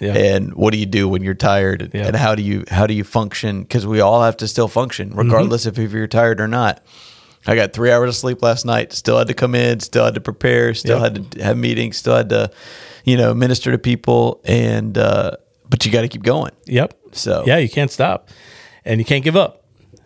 Yep. 0.00 0.16
Yeah. 0.16 0.22
and 0.34 0.54
what 0.54 0.72
do 0.72 0.78
you 0.78 0.86
do 0.86 1.08
when 1.08 1.22
you're 1.22 1.34
tired 1.34 1.90
Yeah. 1.94 2.06
and 2.08 2.16
how 2.16 2.34
do 2.34 2.42
you 2.42 2.64
how 2.70 2.86
do 2.86 2.94
you 2.94 3.04
function 3.04 3.62
because 3.62 3.86
we 3.86 4.00
all 4.00 4.22
have 4.22 4.36
to 4.38 4.48
still 4.48 4.68
function 4.68 5.12
regardless 5.14 5.66
of 5.66 5.78
if 5.78 5.92
you're 5.92 6.06
tired 6.08 6.40
or 6.40 6.48
not 6.48 6.82
I 7.46 7.54
got 7.54 7.72
three 7.72 7.90
hours 7.90 8.10
of 8.10 8.16
sleep 8.16 8.42
last 8.42 8.66
night. 8.66 8.92
Still 8.92 9.16
had 9.16 9.28
to 9.28 9.32
come 9.34 9.54
in. 9.54 9.80
Still 9.80 10.04
had 10.04 10.12
to 10.12 10.20
prepare. 10.20 10.74
Still 10.74 11.00
Yep. 11.00 11.12
had 11.16 11.30
to 11.32 11.42
have 11.42 11.56
meetings. 11.56 11.96
Still 11.96 12.14
had 12.14 12.28
to, 12.28 12.50
you 13.04 13.16
know, 13.16 13.32
minister 13.32 13.72
to 13.72 13.78
people. 13.78 14.42
And 14.44 14.98
uh, 14.98 15.30
but 15.66 15.86
you 15.86 15.90
got 15.90 16.02
to 16.02 16.08
keep 16.08 16.22
going. 16.22 16.52
Yep. 16.66 16.92
So- 17.12 17.44
yeah, 17.46 17.56
you 17.56 17.70
can't 17.70 17.90
stop, 17.90 18.28
and 18.84 19.00
you 19.00 19.06
can't 19.06 19.24
give 19.24 19.36
up. 19.36 19.59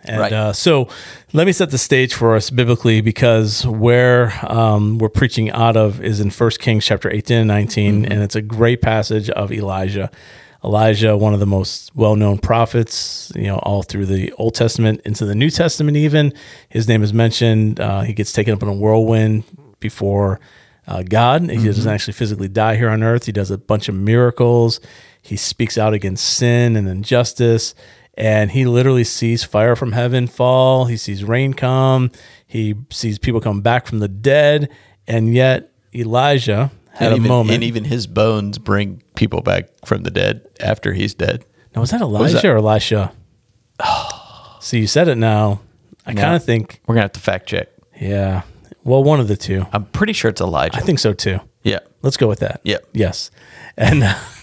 And 0.06 0.20
Right. 0.20 0.32
uh, 0.32 0.52
so, 0.52 0.88
let 1.32 1.46
me 1.46 1.52
set 1.52 1.70
the 1.70 1.78
stage 1.78 2.14
for 2.14 2.36
us 2.36 2.50
biblically 2.50 3.00
because 3.00 3.66
where 3.66 4.32
um, 4.50 4.98
we're 4.98 5.08
preaching 5.08 5.50
out 5.50 5.76
of 5.76 6.02
is 6.02 6.20
in 6.20 6.30
1 6.30 6.50
Kings 6.58 6.84
chapter 6.84 7.10
18 7.10 7.38
and 7.38 7.48
19, 7.48 8.04
and 8.04 8.22
it's 8.22 8.36
a 8.36 8.42
great 8.42 8.82
passage 8.82 9.30
of 9.30 9.50
Elijah. 9.50 10.10
Elijah, 10.62 11.14
one 11.16 11.34
of 11.34 11.40
the 11.40 11.46
most 11.46 11.94
well-known 11.94 12.38
prophets, 12.38 13.30
you 13.34 13.42
know, 13.44 13.58
all 13.58 13.82
through 13.82 14.06
the 14.06 14.32
Old 14.32 14.54
Testament 14.54 15.00
into 15.04 15.26
the 15.26 15.34
New 15.34 15.50
Testament. 15.50 15.96
Even 15.96 16.32
his 16.70 16.88
name 16.88 17.02
is 17.02 17.12
mentioned. 17.12 17.78
Uh, 17.80 18.00
he 18.00 18.14
gets 18.14 18.32
taken 18.32 18.54
up 18.54 18.62
in 18.62 18.68
a 18.68 18.72
whirlwind 18.72 19.44
before 19.80 20.40
uh, 20.86 21.02
God. 21.02 21.50
He 21.50 21.66
doesn't 21.66 21.90
actually 21.90 22.14
physically 22.14 22.48
die 22.48 22.76
here 22.76 22.88
on 22.88 23.02
earth. 23.02 23.26
He 23.26 23.32
does 23.32 23.50
a 23.50 23.58
bunch 23.58 23.90
of 23.90 23.94
miracles. 23.94 24.80
He 25.20 25.36
speaks 25.36 25.76
out 25.76 25.92
against 25.92 26.24
sin 26.24 26.76
and 26.76 26.88
injustice. 26.88 27.74
And 28.16 28.50
he 28.52 28.64
literally 28.64 29.04
sees 29.04 29.42
fire 29.44 29.74
from 29.74 29.92
heaven 29.92 30.26
fall. 30.28 30.84
He 30.86 30.96
sees 30.96 31.24
rain 31.24 31.52
come. 31.54 32.10
He 32.46 32.74
sees 32.90 33.18
people 33.18 33.40
come 33.40 33.60
back 33.60 33.86
from 33.86 33.98
the 33.98 34.08
dead. 34.08 34.68
And 35.06 35.34
yet, 35.34 35.72
Elijah 35.94 36.70
had 36.92 37.06
and 37.08 37.14
a 37.14 37.16
even, 37.16 37.28
moment. 37.28 37.54
And 37.56 37.64
even 37.64 37.84
his 37.84 38.06
bones 38.06 38.58
bring 38.58 39.02
people 39.16 39.40
back 39.42 39.68
from 39.84 40.02
the 40.04 40.10
dead 40.10 40.46
after 40.60 40.92
he's 40.92 41.12
dead. 41.14 41.44
now, 41.74 41.80
was 41.80 41.90
that 41.90 42.00
was 42.00 42.08
Elijah 42.32 42.34
that? 42.36 42.44
or 42.46 42.56
Elisha? 42.58 43.12
See, 44.60 44.78
you 44.78 44.86
said 44.86 45.08
it 45.08 45.16
now. 45.16 45.60
I 46.06 46.12
Now- 46.12 46.22
kind 46.22 46.36
of 46.36 46.44
think, 46.44 46.80
We're 46.86 46.94
gonna 46.94 47.02
have 47.04 47.12
to 47.12 47.20
fact 47.20 47.46
check. 47.46 47.68
yeah. 48.00 48.42
Well, 48.84 49.02
one 49.02 49.18
of 49.18 49.28
the 49.28 49.36
two. 49.36 49.66
I'm 49.72 49.86
pretty 49.86 50.12
sure 50.12 50.28
it's 50.30 50.42
Elijah. 50.42 50.76
I 50.76 50.80
think 50.80 50.98
so 50.98 51.14
too. 51.14 51.40
yeah. 51.62 51.78
Let's 52.02 52.18
go 52.18 52.28
with 52.28 52.40
that. 52.40 52.60
Yep. 52.64 52.86
Yes. 52.92 53.30
And 53.78 54.02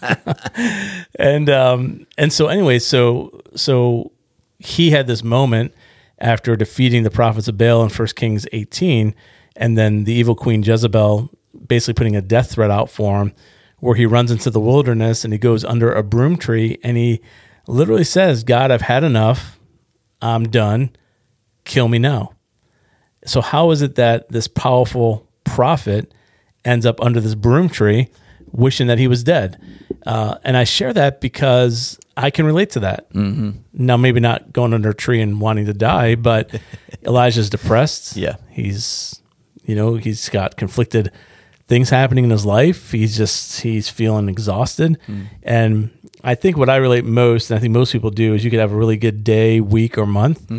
and 1.18 1.50
um 1.50 2.06
and 2.16 2.32
so 2.32 2.48
anyway, 2.48 2.78
so 2.78 3.42
so 3.54 4.12
he 4.58 4.90
had 4.90 5.06
this 5.06 5.22
moment 5.22 5.74
after 6.18 6.56
defeating 6.56 7.02
the 7.02 7.10
prophets 7.10 7.48
of 7.48 7.58
Baal 7.58 7.82
in 7.82 7.90
1 7.90 8.08
Kings 8.14 8.46
18 8.52 9.14
and 9.56 9.76
then 9.76 10.04
the 10.04 10.12
evil 10.12 10.34
queen 10.34 10.62
Jezebel 10.62 11.30
basically 11.66 11.94
putting 11.94 12.16
a 12.16 12.22
death 12.22 12.52
threat 12.52 12.70
out 12.70 12.90
for 12.90 13.20
him 13.20 13.32
where 13.80 13.96
he 13.96 14.06
runs 14.06 14.30
into 14.30 14.50
the 14.50 14.60
wilderness 14.60 15.24
and 15.24 15.32
he 15.32 15.38
goes 15.38 15.64
under 15.64 15.92
a 15.92 16.02
broom 16.02 16.36
tree 16.36 16.78
and 16.84 16.96
he 16.96 17.20
literally 17.66 18.04
says, 18.04 18.44
"God, 18.44 18.70
I've 18.70 18.82
had 18.82 19.04
enough. 19.04 19.58
I'm 20.20 20.44
done. 20.48 20.90
Kill 21.64 21.88
me 21.88 21.98
now." 21.98 22.32
So 23.24 23.40
how 23.40 23.70
is 23.70 23.82
it 23.82 23.96
that 23.96 24.28
this 24.30 24.48
powerful 24.48 25.28
prophet 25.44 26.12
ends 26.64 26.86
up 26.86 27.00
under 27.00 27.20
this 27.20 27.34
broom 27.34 27.68
tree, 27.68 28.08
wishing 28.52 28.86
that 28.86 28.98
he 28.98 29.08
was 29.08 29.22
dead? 29.24 29.60
Uh, 30.06 30.36
and 30.44 30.56
I 30.56 30.64
share 30.64 30.92
that 30.92 31.20
because 31.20 31.98
I 32.16 32.30
can 32.30 32.44
relate 32.46 32.70
to 32.70 32.80
that. 32.80 33.10
Mm-hmm. 33.12 33.50
Now, 33.74 33.96
maybe 33.96 34.20
not 34.20 34.52
going 34.52 34.74
under 34.74 34.90
a 34.90 34.94
tree 34.94 35.20
and 35.20 35.40
wanting 35.40 35.66
to 35.66 35.72
die, 35.74 36.14
but 36.16 36.50
Elijah's 37.06 37.50
depressed. 37.50 38.16
Yeah. 38.16 38.36
he's 38.50 39.18
you 39.64 39.76
know 39.76 39.94
he's 39.94 40.28
got 40.28 40.56
conflicted 40.56 41.12
things 41.68 41.88
happening 41.90 42.24
in 42.24 42.30
his 42.30 42.44
life. 42.44 42.90
He's 42.90 43.16
just 43.16 43.60
he's 43.60 43.88
feeling 43.88 44.28
exhausted, 44.28 44.98
and 45.44 45.90
I 46.24 46.34
think 46.34 46.56
what 46.56 46.68
I 46.68 46.76
relate 46.76 47.04
most, 47.04 47.50
and 47.50 47.56
I 47.56 47.60
think 47.60 47.72
most 47.72 47.92
people 47.92 48.10
do, 48.10 48.34
is 48.34 48.44
you 48.44 48.50
could 48.50 48.58
have 48.60 48.72
a 48.72 48.76
really 48.76 48.96
good 48.96 49.22
day, 49.24 49.60
week, 49.60 49.96
or 49.98 50.04
month, 50.06 50.50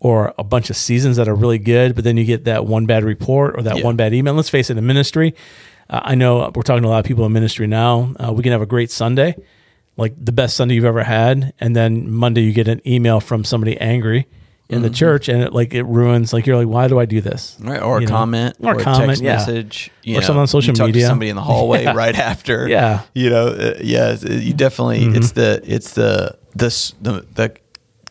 or 0.00 0.34
a 0.38 0.44
bunch 0.44 0.68
of 0.70 0.76
seasons 0.76 1.16
that 1.16 1.28
are 1.28 1.34
really 1.34 1.58
good, 1.58 1.94
but 1.94 2.04
then 2.04 2.16
you 2.18 2.24
get 2.26 2.44
that 2.44 2.66
one 2.66 2.84
bad 2.86 3.04
report 3.04 3.56
or 3.58 3.62
that 3.62 3.78
Yeah. 3.78 3.84
one 3.84 3.96
bad 3.96 4.12
email. 4.14 4.34
Let's 4.34 4.50
face 4.50 4.68
it, 4.70 4.76
in 4.76 4.86
ministry, 4.86 5.34
uh, 5.90 6.00
I 6.02 6.14
know 6.14 6.50
we're 6.54 6.62
talking 6.62 6.82
to 6.82 6.88
a 6.88 6.90
lot 6.90 6.98
of 7.00 7.04
people 7.04 7.24
in 7.26 7.32
ministry 7.32 7.66
now. 7.66 8.14
Uh, 8.18 8.32
we 8.32 8.42
can 8.42 8.52
have 8.52 8.62
a 8.62 8.66
great 8.66 8.90
Sunday, 8.90 9.34
like 9.96 10.14
the 10.22 10.32
best 10.32 10.56
Sunday 10.56 10.74
you've 10.74 10.84
ever 10.84 11.02
had, 11.04 11.52
and 11.60 11.74
then 11.76 12.10
Monday 12.10 12.42
you 12.42 12.52
get 12.52 12.68
an 12.68 12.80
email 12.86 13.20
from 13.20 13.44
somebody 13.44 13.78
angry 13.80 14.26
in 14.68 14.80
the 14.80 14.88
church, 14.88 15.28
and 15.28 15.42
it 15.42 15.52
like 15.52 15.74
it 15.74 15.82
ruins. 15.82 16.32
Like 16.32 16.46
you're 16.46 16.56
like, 16.56 16.66
why 16.66 16.88
do 16.88 16.98
I 16.98 17.04
do 17.04 17.20
this? 17.20 17.58
Right, 17.60 17.82
or 17.82 18.00
You 18.00 18.06
a 18.06 18.10
know? 18.10 18.16
comment, 18.16 18.56
or, 18.60 18.74
or, 18.74 18.78
a 18.80 18.82
comment, 18.82 19.08
text 19.10 19.22
yeah. 19.22 19.36
message, 19.36 19.90
you 20.02 20.16
Or 20.16 20.20
know, 20.20 20.26
something 20.26 20.40
on 20.40 20.46
social 20.46 20.72
media. 20.86 21.02
To 21.02 21.08
somebody 21.08 21.28
in 21.28 21.36
the 21.36 21.42
hallway 21.42 21.82
Yeah. 21.84 21.92
right 21.94 22.18
after. 22.18 22.66
Yeah. 22.68 22.94
Mm-hmm. 22.94 23.06
you 23.12 23.30
know, 23.30 23.46
uh, 23.48 23.74
yeah, 23.82 24.16
you 24.18 24.54
definitely. 24.54 25.04
It's 25.04 25.32
the 25.32 25.60
it's 25.64 25.92
the 25.92 26.38
this 26.54 26.94
the, 27.02 27.26
the 27.34 27.54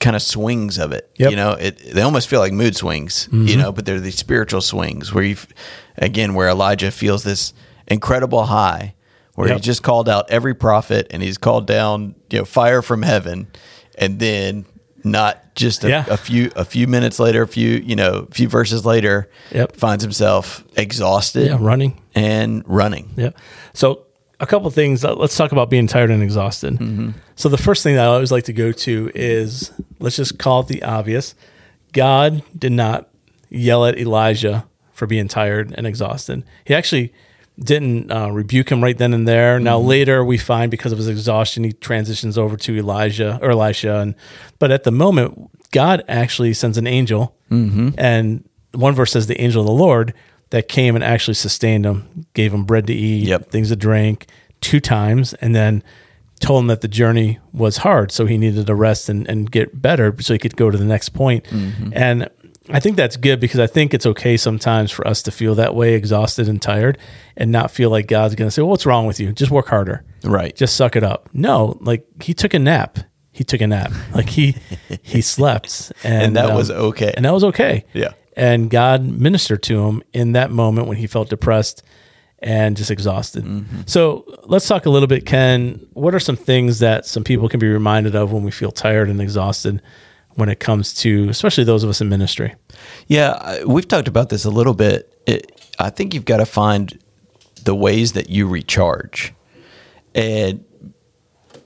kind 0.01 0.15
of 0.15 0.21
swings 0.21 0.77
of 0.77 0.91
it. 0.91 1.09
Yep. 1.15 1.29
You 1.31 1.37
know, 1.37 1.51
it 1.51 1.77
they 1.93 2.01
almost 2.01 2.27
feel 2.27 2.39
like 2.41 2.51
mood 2.51 2.75
swings. 2.75 3.29
You 3.31 3.37
mm-hmm. 3.39 3.61
know, 3.61 3.71
but 3.71 3.85
they're 3.85 3.99
these 4.01 4.17
spiritual 4.17 4.59
swings 4.61 5.13
where 5.13 5.23
you, 5.23 5.37
again, 5.97 6.33
where 6.33 6.49
Elijah 6.49 6.91
feels 6.91 7.23
this 7.23 7.53
incredible 7.87 8.45
high, 8.47 8.95
where 9.35 9.47
Yep. 9.47 9.57
he 9.57 9.61
just 9.61 9.83
called 9.83 10.09
out 10.09 10.29
every 10.29 10.53
prophet 10.53 11.07
and 11.11 11.23
he's 11.23 11.37
called 11.37 11.67
down, 11.67 12.15
you 12.29 12.39
know, 12.39 12.45
fire 12.45 12.81
from 12.81 13.03
heaven, 13.03 13.47
and 13.97 14.19
then 14.19 14.65
not 15.03 15.55
just 15.55 15.83
a, 15.83 15.89
Yeah. 15.89 16.05
a 16.09 16.17
few 16.17 16.51
a 16.55 16.65
few 16.65 16.87
minutes 16.87 17.19
later, 17.19 17.43
a 17.43 17.47
few 17.47 17.69
you 17.77 17.95
know, 17.95 18.27
a 18.29 18.33
few 18.33 18.47
verses 18.49 18.85
later, 18.85 19.29
Yep. 19.51 19.75
finds 19.77 20.03
himself 20.03 20.63
exhausted 20.75 21.47
Yeah, 21.47 21.57
running. 21.59 22.01
and 22.15 22.63
running. 22.65 23.11
Yeah. 23.15 23.31
So 23.73 24.05
a 24.41 24.47
couple 24.47 24.69
things. 24.71 25.03
Let's 25.03 25.37
talk 25.37 25.51
about 25.51 25.69
being 25.69 25.87
tired 25.87 26.09
and 26.09 26.21
exhausted. 26.23 26.73
Mm-hmm. 26.73 27.11
So 27.35 27.47
the 27.47 27.57
first 27.57 27.83
thing 27.83 27.95
that 27.95 28.03
I 28.03 28.07
always 28.07 28.31
like 28.31 28.45
to 28.45 28.53
go 28.53 28.71
to 28.71 29.11
is 29.13 29.71
let's 29.99 30.17
just 30.17 30.39
call 30.39 30.61
it 30.61 30.67
the 30.67 30.83
obvious. 30.83 31.35
God 31.93 32.43
did 32.57 32.71
not 32.71 33.07
yell 33.49 33.85
at 33.85 33.97
Elijah 33.97 34.67
for 34.93 35.05
being 35.05 35.27
tired 35.27 35.73
and 35.77 35.85
exhausted. 35.85 36.43
He 36.65 36.73
actually 36.73 37.13
didn't 37.59 38.11
uh, 38.11 38.31
rebuke 38.31 38.71
him 38.71 38.83
right 38.83 38.97
then 38.97 39.13
and 39.13 39.27
there. 39.27 39.59
Now 39.59 39.77
mm-hmm. 39.77 39.87
later 39.87 40.25
we 40.25 40.39
find 40.39 40.71
because 40.71 40.91
of 40.91 40.97
his 40.97 41.07
exhaustion, 41.07 41.63
he 41.63 41.73
transitions 41.73 42.37
over 42.37 42.57
to 42.57 42.75
Elijah 42.75 43.37
or 43.41 43.51
Elisha, 43.51 43.97
and 43.97 44.15
but 44.57 44.71
at 44.71 44.83
the 44.83 44.91
moment, 44.91 45.51
God 45.71 46.03
actually 46.07 46.53
sends 46.53 46.77
an 46.77 46.87
angel, 46.87 47.35
mm-hmm. 47.51 47.89
and 47.97 48.47
one 48.73 48.95
verse 48.95 49.11
says 49.11 49.27
the 49.27 49.39
angel 49.39 49.61
of 49.61 49.67
the 49.67 49.73
Lord 49.73 50.13
that 50.51 50.67
came 50.69 50.95
and 50.95 51.03
actually 51.03 51.33
sustained 51.33 51.85
him, 51.85 52.25
gave 52.33 52.53
him 52.53 52.63
bread 52.63 52.87
to 52.87 52.93
eat, 52.93 53.27
Yep. 53.27 53.49
things 53.49 53.69
to 53.69 53.75
drink, 53.75 54.27
two 54.61 54.79
times, 54.79 55.33
and 55.35 55.53
then 55.55 55.83
told 56.39 56.61
him 56.63 56.67
that 56.67 56.81
the 56.81 56.87
journey 56.87 57.39
was 57.53 57.77
hard, 57.77 58.11
so 58.11 58.25
he 58.25 58.37
needed 58.37 58.65
to 58.67 58.75
rest 58.75 59.09
and, 59.09 59.27
and 59.29 59.51
get 59.51 59.81
better 59.81 60.15
so 60.19 60.33
he 60.33 60.39
could 60.39 60.55
go 60.55 60.69
to 60.71 60.77
the 60.77 60.85
next 60.85 61.09
point. 61.09 61.45
And 61.93 62.29
I 62.69 62.79
think 62.79 62.95
that's 62.95 63.17
good 63.17 63.39
because 63.39 63.59
I 63.59 63.67
think 63.67 63.93
it's 63.93 64.05
okay 64.05 64.37
sometimes 64.37 64.91
for 64.91 65.05
us 65.07 65.21
to 65.23 65.31
feel 65.31 65.55
that 65.55 65.75
way, 65.75 65.93
exhausted 65.95 66.47
and 66.47 66.61
tired, 66.61 66.97
and 67.37 67.51
not 67.51 67.71
feel 67.71 67.89
like 67.89 68.07
God's 68.07 68.35
going 68.35 68.47
to 68.47 68.51
say, 68.51 68.61
well, 68.61 68.69
"What's 68.69 68.85
wrong 68.85 69.05
with 69.07 69.19
you? 69.19 69.31
Just 69.33 69.51
work 69.51 69.67
harder, 69.67 70.03
Right. 70.23 70.55
just 70.55 70.75
suck 70.75 70.95
it 70.95 71.03
up." 71.03 71.29
No, 71.33 71.77
like 71.81 72.05
he 72.21 72.33
took 72.33 72.53
a 72.53 72.59
nap. 72.59 72.99
He 73.31 73.43
took 73.43 73.61
a 73.61 73.67
nap. 73.67 73.91
Like 74.13 74.29
he 74.29 74.55
he 75.01 75.21
slept, 75.35 75.91
and, 76.03 76.23
And 76.23 76.35
that 76.37 76.49
um, 76.51 76.55
was 76.55 76.69
okay. 76.71 77.13
and 77.15 77.25
that 77.25 77.33
was 77.33 77.43
okay. 77.45 77.83
Yeah. 77.93 78.09
And 78.35 78.69
God 78.69 79.03
ministered 79.03 79.63
to 79.63 79.87
him 79.87 80.03
in 80.13 80.31
that 80.33 80.51
moment 80.51 80.87
when 80.87 80.97
he 80.97 81.07
felt 81.07 81.29
depressed 81.29 81.83
and 82.39 82.75
just 82.75 82.89
exhausted. 82.89 83.43
Mm-hmm. 83.43 83.81
So 83.85 84.25
let's 84.43 84.67
talk 84.67 84.85
a 84.85 84.89
little 84.89 85.07
bit, 85.07 85.25
Ken. 85.25 85.85
What 85.93 86.15
are 86.15 86.19
some 86.19 86.35
things 86.35 86.79
that 86.79 87.05
some 87.05 87.23
people 87.23 87.49
can 87.49 87.59
be 87.59 87.67
reminded 87.67 88.15
of 88.15 88.31
when 88.31 88.43
we 88.43 88.51
feel 88.51 88.71
tired 88.71 89.09
and 89.09 89.21
exhausted 89.21 89.81
when 90.35 90.49
it 90.49 90.59
comes 90.59 90.93
to, 90.95 91.29
especially 91.29 91.65
those 91.65 91.83
of 91.83 91.89
us 91.89 92.01
in 92.01 92.09
ministry? 92.09 92.55
Yeah, 93.07 93.63
we've 93.65 93.87
talked 93.87 94.07
about 94.07 94.29
this 94.29 94.45
a 94.45 94.49
little 94.49 94.73
bit. 94.73 95.21
It, 95.27 95.51
I 95.77 95.89
think 95.89 96.13
you've 96.13 96.25
got 96.25 96.37
to 96.37 96.45
find 96.45 96.97
the 97.63 97.75
ways 97.75 98.13
that 98.13 98.29
you 98.29 98.47
recharge. 98.47 99.33
And 100.15 100.65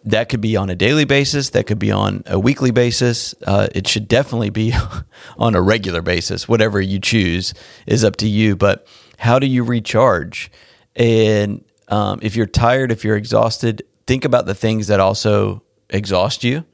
that 0.06 0.30
could 0.30 0.42
be 0.42 0.56
on 0.56 0.70
a 0.70 0.76
daily 0.76 1.06
basis, 1.06 1.50
that 1.52 1.68
could 1.68 1.80
be 1.80 1.92
on 1.92 2.24
a 2.26 2.40
weekly 2.40 2.72
basis. 2.72 3.36
Uh, 3.46 3.68
it 3.74 3.88
should 3.88 4.08
definitely 4.08 4.50
be 4.50 4.74
on 5.38 5.56
a 5.56 5.62
regular 5.62 6.02
basis. 6.02 6.48
Whatever 6.48 6.80
you 6.80 7.00
choose 7.00 7.54
is 7.86 8.04
up 8.04 8.16
to 8.18 8.28
you. 8.28 8.56
But 8.56 8.88
how 9.18 9.40
do 9.40 9.48
you 9.48 9.64
recharge? 9.64 10.52
And 10.96 11.64
um, 11.88 12.20
if 12.22 12.36
you're 12.36 12.46
tired, 12.46 12.92
if 12.92 13.04
you're 13.04 13.18
exhausted, 13.18 13.84
think 14.08 14.26
about 14.26 14.46
the 14.46 14.56
things 14.56 14.88
that 14.88 15.00
also 15.00 15.64
exhaust 15.90 16.44
you 16.44 16.66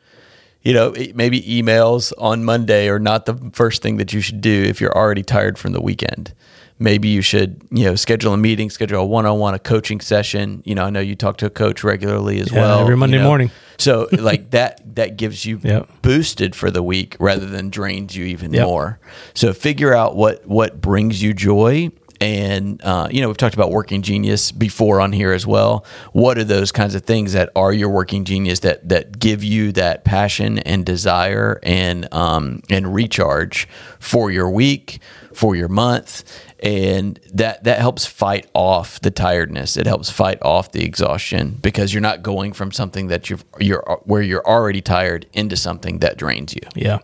you 0.63 0.73
know, 0.73 0.93
maybe 1.15 1.41
emails 1.41 2.13
on 2.17 2.43
Monday 2.43 2.87
are 2.87 2.99
not 2.99 3.25
the 3.25 3.35
first 3.53 3.81
thing 3.81 3.97
that 3.97 4.13
you 4.13 4.21
should 4.21 4.41
do 4.41 4.63
if 4.63 4.79
you're 4.79 4.95
already 4.95 5.23
tired 5.23 5.57
from 5.57 5.71
the 5.71 5.81
weekend. 5.81 6.33
Maybe 6.81 7.09
you 7.09 7.21
should, 7.21 7.61
you 7.69 7.85
know, 7.85 7.95
schedule 7.95 8.33
a 8.33 8.37
meeting, 8.37 8.71
schedule 8.71 9.01
a 9.01 9.05
one-on-one, 9.05 9.53
a 9.53 9.59
coaching 9.59 10.01
session. 10.01 10.63
You 10.65 10.73
know, 10.73 10.83
I 10.83 10.89
know 10.89 10.99
you 10.99 11.15
talk 11.15 11.37
to 11.37 11.45
a 11.45 11.49
coach 11.51 11.83
regularly 11.83 12.39
as 12.39 12.51
Yeah, 12.51 12.59
well. 12.61 12.79
every 12.79 12.93
you 12.93 12.97
Monday 12.97 13.19
know. 13.19 13.25
morning. 13.25 13.51
So 13.77 14.09
like 14.17 14.49
that 14.49 14.81
that 14.95 15.15
gives 15.15 15.45
you 15.45 15.59
Yep. 15.61 16.01
boosted 16.01 16.55
for 16.55 16.71
the 16.71 16.81
week 16.81 17.15
rather 17.19 17.45
than 17.45 17.69
drains 17.69 18.15
you 18.15 18.25
even 18.25 18.51
Yep. 18.51 18.65
more. 18.65 18.99
So 19.35 19.53
figure 19.53 19.93
out 19.93 20.15
what 20.15 20.47
what 20.47 20.81
brings 20.81 21.21
you 21.21 21.35
joy. 21.35 21.91
And 22.21 22.81
uh, 22.83 23.07
you 23.11 23.21
know 23.21 23.27
we've 23.27 23.37
talked 23.37 23.55
about 23.55 23.71
working 23.71 24.03
genius 24.03 24.51
before 24.51 25.01
on 25.01 25.11
here 25.11 25.31
as 25.31 25.47
well. 25.47 25.85
What 26.13 26.37
are 26.37 26.43
those 26.43 26.71
kinds 26.71 26.93
of 26.95 27.03
things 27.03 27.33
that 27.33 27.49
are 27.55 27.73
your 27.73 27.89
working 27.89 28.23
genius 28.23 28.59
that 28.59 28.87
that 28.89 29.19
give 29.19 29.43
you 29.43 29.71
that 29.73 30.03
passion 30.05 30.59
and 30.59 30.85
desire 30.85 31.59
and 31.63 32.11
um, 32.13 32.61
and 32.69 32.93
recharge 32.93 33.67
for 33.99 34.29
your 34.29 34.49
week, 34.49 34.99
for 35.33 35.55
your 35.55 35.67
month, 35.67 36.23
and 36.59 37.19
that 37.33 37.63
that 37.63 37.79
helps 37.79 38.05
fight 38.05 38.47
off 38.53 39.01
the 39.01 39.11
tiredness. 39.11 39.75
It 39.75 39.87
helps 39.87 40.09
fight 40.11 40.39
off 40.43 40.71
the 40.71 40.83
exhaustion 40.83 41.57
because 41.61 41.93
you're 41.93 42.01
not 42.01 42.21
going 42.21 42.53
from 42.53 42.71
something 42.71 43.07
that 43.07 43.29
you're 43.29 43.39
you're 43.59 43.83
where 44.03 44.21
you're 44.21 44.45
already 44.45 44.81
tired 44.81 45.25
into 45.33 45.57
something 45.57 45.99
that 45.99 46.17
drains 46.17 46.53
you. 46.53 46.61
Yeah. 46.75 46.99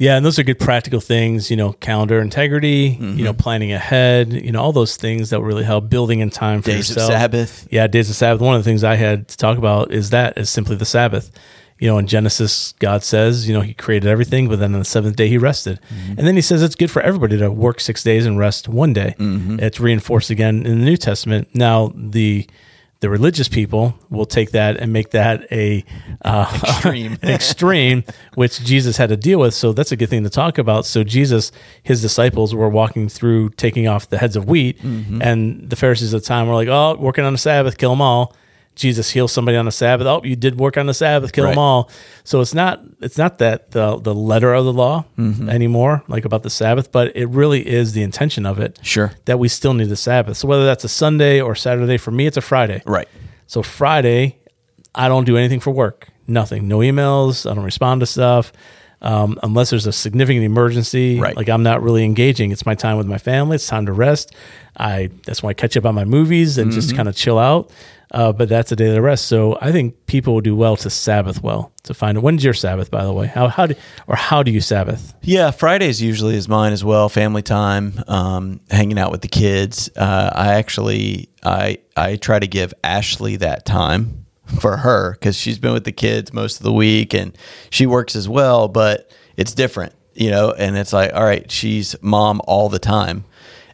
Yeah, 0.00 0.16
and 0.16 0.24
those 0.24 0.38
are 0.38 0.42
good 0.42 0.58
practical 0.58 0.98
things, 1.00 1.50
you 1.50 1.58
know, 1.58 1.74
calendar 1.74 2.20
integrity, 2.20 2.96
you 2.98 3.22
know, 3.22 3.32
mm-hmm. 3.32 3.36
planning 3.36 3.70
ahead, 3.70 4.32
you 4.32 4.50
know, 4.50 4.58
all 4.58 4.72
those 4.72 4.96
things 4.96 5.28
that 5.28 5.42
really 5.42 5.62
help 5.62 5.90
building 5.90 6.20
in 6.20 6.30
time 6.30 6.62
for 6.62 6.70
Days 6.70 6.88
of 6.88 6.96
yourself. 6.96 7.12
Sabbath. 7.12 7.68
Yeah, 7.70 7.86
days 7.86 8.08
of 8.08 8.16
Sabbath. 8.16 8.40
One 8.40 8.56
of 8.56 8.64
the 8.64 8.70
things 8.70 8.82
I 8.82 8.94
had 8.94 9.28
to 9.28 9.36
talk 9.36 9.58
about 9.58 9.92
is 9.92 10.08
that 10.08 10.38
is 10.38 10.48
simply 10.48 10.76
the 10.76 10.86
Sabbath. 10.86 11.30
You 11.78 11.86
know, 11.86 11.98
in 11.98 12.06
Genesis, 12.06 12.72
God 12.78 13.02
says, 13.02 13.46
you 13.46 13.52
know, 13.52 13.60
He 13.60 13.74
created 13.74 14.08
everything, 14.08 14.48
but 14.48 14.58
then 14.58 14.72
on 14.72 14.78
the 14.78 14.86
seventh 14.86 15.16
day 15.16 15.28
He 15.28 15.36
rested, 15.36 15.78
mm-hmm. 15.90 16.18
and 16.18 16.26
then 16.26 16.34
He 16.34 16.40
says 16.40 16.62
it's 16.62 16.76
good 16.76 16.90
for 16.90 17.02
everybody 17.02 17.36
to 17.36 17.50
work 17.50 17.78
six 17.78 18.02
days 18.02 18.24
and 18.24 18.38
rest 18.38 18.68
one 18.68 18.94
day. 18.94 19.14
Mm-hmm. 19.18 19.60
It's 19.60 19.80
reinforced 19.80 20.30
again 20.30 20.64
in 20.64 20.78
the 20.78 20.84
New 20.86 20.96
Testament. 20.96 21.48
Now 21.54 21.92
the 21.94 22.48
the 23.00 23.08
religious 23.08 23.48
people 23.48 23.98
will 24.10 24.26
take 24.26 24.50
that 24.50 24.76
and 24.76 24.92
make 24.92 25.10
that 25.10 25.50
a 25.50 25.84
uh, 26.22 26.60
Extreme. 26.62 27.18
extreme, 27.22 28.04
which 28.34 28.60
Jesus 28.60 28.98
had 28.98 29.08
to 29.08 29.16
deal 29.16 29.40
with. 29.40 29.54
So 29.54 29.72
that's 29.72 29.90
a 29.90 29.96
good 29.96 30.10
thing 30.10 30.22
to 30.24 30.30
talk 30.30 30.58
about. 30.58 30.84
So 30.84 31.02
Jesus, 31.02 31.50
his 31.82 32.02
disciples 32.02 32.54
were 32.54 32.68
walking 32.68 33.08
through, 33.08 33.50
taking 33.50 33.88
off 33.88 34.10
the 34.10 34.18
heads 34.18 34.36
of 34.36 34.46
wheat, 34.46 34.78
and 34.82 35.68
the 35.68 35.76
Pharisees 35.76 36.12
at 36.12 36.20
the 36.22 36.26
time 36.26 36.46
were 36.46 36.54
like, 36.54 36.68
"Oh, 36.68 36.96
working 37.00 37.24
on 37.24 37.32
the 37.32 37.38
Sabbath, 37.38 37.78
kill 37.78 37.90
them 37.90 38.02
all." 38.02 38.36
Jesus 38.80 39.10
heals 39.10 39.30
somebody 39.30 39.56
on 39.58 39.66
the 39.66 39.70
Sabbath. 39.72 40.06
Oh, 40.06 40.22
you 40.24 40.34
did 40.36 40.58
work 40.58 40.76
on 40.76 40.86
the 40.86 40.94
Sabbath, 40.94 41.32
kill 41.32 41.44
Right. 41.44 41.50
them 41.50 41.58
all. 41.58 41.90
So 42.24 42.40
it's 42.40 42.54
not 42.54 42.80
it's 43.00 43.18
not 43.18 43.38
that 43.38 43.70
the 43.72 43.98
the 44.00 44.14
letter 44.14 44.52
of 44.54 44.64
the 44.64 44.72
law 44.72 45.04
mm-hmm. 45.18 45.48
anymore, 45.50 46.02
like 46.08 46.24
about 46.24 46.42
the 46.42 46.50
Sabbath, 46.50 46.90
but 46.90 47.14
it 47.14 47.26
really 47.26 47.66
is 47.68 47.92
the 47.92 48.02
intention 48.02 48.46
of 48.46 48.58
it. 48.58 48.78
Sure. 48.82 49.12
that 49.26 49.38
we 49.38 49.48
still 49.48 49.74
need 49.74 49.88
the 49.90 49.96
Sabbath. 49.96 50.36
So 50.38 50.48
whether 50.48 50.64
that's 50.64 50.82
a 50.84 50.88
Sunday 50.88 51.40
or 51.40 51.54
Saturday, 51.54 51.98
for 51.98 52.10
me, 52.10 52.26
it's 52.26 52.36
a 52.38 52.40
Friday. 52.40 52.82
Right. 52.86 53.08
So 53.46 53.62
Friday, 53.62 54.38
I 54.94 55.08
don't 55.08 55.24
do 55.24 55.36
anything 55.36 55.60
for 55.60 55.70
work. 55.70 56.08
Nothing. 56.26 56.66
No 56.66 56.78
emails. 56.78 57.48
I 57.50 57.54
don't 57.54 57.64
respond 57.64 58.00
to 58.00 58.06
stuff. 58.06 58.52
Um, 59.02 59.38
unless 59.42 59.70
there's 59.70 59.86
a 59.86 59.92
significant 59.92 60.44
emergency, 60.44 61.18
Right. 61.18 61.34
like 61.36 61.48
I'm 61.48 61.62
not 61.62 61.82
really 61.82 62.04
engaging. 62.04 62.52
It's 62.52 62.66
my 62.66 62.74
time 62.74 62.98
with 62.98 63.06
my 63.06 63.18
family. 63.18 63.54
It's 63.54 63.66
time 63.66 63.86
to 63.86 63.92
rest. 63.92 64.34
I 64.76 65.10
that's 65.24 65.42
why 65.42 65.50
I 65.50 65.54
catch 65.54 65.76
up 65.76 65.86
on 65.86 65.94
my 65.94 66.04
movies 66.04 66.58
and 66.58 66.70
just 66.70 66.94
kind 66.94 67.08
of 67.08 67.16
chill 67.16 67.38
out. 67.38 67.70
Uh, 68.12 68.32
but 68.32 68.48
that's 68.48 68.72
a 68.72 68.76
day 68.76 68.92
to 68.92 69.00
rest. 69.00 69.26
So 69.26 69.56
I 69.60 69.70
think 69.70 69.94
people 70.06 70.34
will 70.34 70.40
do 70.40 70.56
well 70.56 70.76
to 70.78 70.90
Sabbath 70.90 71.42
well 71.44 71.70
to 71.84 71.94
find 71.94 72.18
it. 72.18 72.22
When's 72.24 72.42
your 72.42 72.54
Sabbath, 72.54 72.90
by 72.90 73.04
the 73.04 73.12
way? 73.12 73.26
How 73.28 73.46
how 73.48 73.66
do 73.66 73.74
or 74.08 74.16
how 74.16 74.42
do 74.42 74.50
you 74.50 74.60
Sabbath? 74.60 75.14
Yeah, 75.22 75.50
Fridays 75.52 76.02
usually 76.02 76.34
is 76.34 76.48
mine 76.48 76.72
as 76.72 76.84
well. 76.84 77.08
Family 77.08 77.42
time, 77.42 78.02
um, 78.08 78.60
hanging 78.70 78.98
out 78.98 79.12
with 79.12 79.20
the 79.22 79.28
kids. 79.28 79.88
Uh, 79.96 80.30
I 80.34 80.54
actually 80.54 81.28
I 81.44 81.78
I 81.96 82.16
try 82.16 82.38
to 82.40 82.48
give 82.48 82.74
Ashley 82.82 83.36
that 83.36 83.64
time 83.64 84.19
for 84.58 84.78
her 84.78 85.12
because 85.12 85.36
she's 85.36 85.58
been 85.58 85.72
with 85.72 85.84
the 85.84 85.92
kids 85.92 86.32
most 86.32 86.56
of 86.58 86.62
the 86.64 86.72
week 86.72 87.14
and 87.14 87.36
she 87.70 87.86
works 87.86 88.16
as 88.16 88.28
well, 88.28 88.68
but 88.68 89.10
it's 89.36 89.54
different, 89.54 89.94
you 90.14 90.30
know. 90.30 90.52
And 90.52 90.76
it's 90.76 90.92
like, 90.92 91.12
all 91.14 91.22
right, 91.24 91.50
she's 91.50 91.94
mom 92.02 92.40
all 92.46 92.68
the 92.68 92.78
time. 92.78 93.24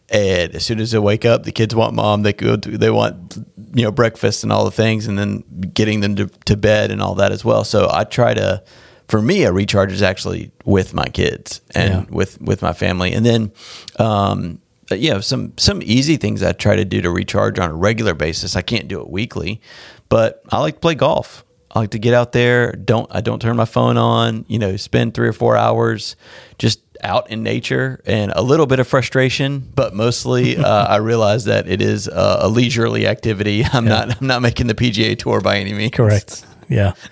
And 0.09 0.55
as 0.55 0.65
soon 0.65 0.79
as 0.79 0.93
they 0.93 0.99
wake 1.01 1.25
up, 1.25 1.43
the 1.43 1.51
kids 1.53 1.75
want 1.75 1.95
mom. 1.95 2.23
They 2.23 2.33
go, 2.33 2.57
to, 2.57 2.79
they 2.79 2.91
want, 2.91 3.39
you 3.75 3.83
know, 3.83 3.91
breakfast 3.91 4.45
and 4.45 4.53
all 4.53 4.65
the 4.65 4.71
things, 4.71 5.09
and 5.09 5.19
then 5.19 5.43
getting 5.75 6.01
them 6.01 6.15
to, 6.17 6.27
to 6.45 6.57
bed 6.57 6.93
and 6.93 7.03
all 7.03 7.17
that 7.17 7.33
as 7.33 7.45
well. 7.45 7.65
So 7.65 7.89
I 7.93 8.05
try 8.05 8.33
to, 8.35 8.63
for 9.09 9.21
me, 9.21 9.43
a 9.43 9.53
recharge 9.53 9.91
is 9.91 10.03
actually 10.03 10.53
with 10.65 10.95
my 10.95 11.07
kids 11.07 11.61
and 11.75 11.91
Yeah. 11.93 12.05
with 12.15 12.41
with 12.41 12.63
my 12.63 12.73
family, 12.73 13.13
and 13.15 13.27
then, 13.27 13.51
um, 13.99 14.61
yeah, 14.91 15.21
some 15.21 15.53
some 15.57 15.83
easy 15.83 16.17
things 16.17 16.43
I 16.43 16.53
try 16.53 16.77
to 16.77 16.85
do 16.85 17.01
to 17.03 17.11
recharge 17.11 17.59
on 17.59 17.71
a 17.71 17.75
regular 17.75 18.15
basis. 18.15 18.57
I 18.57 18.63
can't 18.63 18.89
do 18.89 19.01
it 19.01 19.11
weekly, 19.11 19.61
but 20.09 20.43
I 20.51 20.61
like 20.61 20.75
to 20.75 20.81
play 20.81 20.95
golf. 20.95 21.45
I 21.73 21.81
like 21.81 21.91
to 21.91 21.99
get 21.99 22.15
out 22.15 22.33
there. 22.33 22.73
Don't 22.73 23.09
I 23.15 23.21
don't 23.21 23.41
turn 23.41 23.57
my 23.57 23.65
phone 23.65 23.97
on. 23.97 24.45
You 24.49 24.59
know, 24.59 24.77
spend 24.77 25.15
three 25.15 25.29
or 25.29 25.33
four 25.33 25.57
hours 25.57 26.17
just 26.59 26.81
out 27.03 27.31
in 27.31 27.43
nature 27.43 28.01
and 28.07 28.33
a 28.35 28.41
little 28.41 28.67
bit 28.67 28.81
of 28.81 28.89
frustration, 28.89 29.71
but 29.75 29.95
mostly 29.95 30.57
uh, 30.57 30.87
I 30.87 30.97
realize 30.97 31.45
that 31.45 31.69
it 31.69 31.83
is 31.83 32.09
a, 32.09 32.39
a 32.43 32.49
leisurely 32.49 33.07
activity. 33.07 33.65
I'm 33.73 33.85
not 33.85 34.21
I'm 34.21 34.27
not 34.27 34.41
making 34.43 34.69
the 34.69 34.75
PGA 34.75 35.19
Tour 35.19 35.41
by 35.41 35.59
any 35.59 35.73
means. 35.73 35.93
Correct. 35.93 36.45
Yeah. 36.69 36.93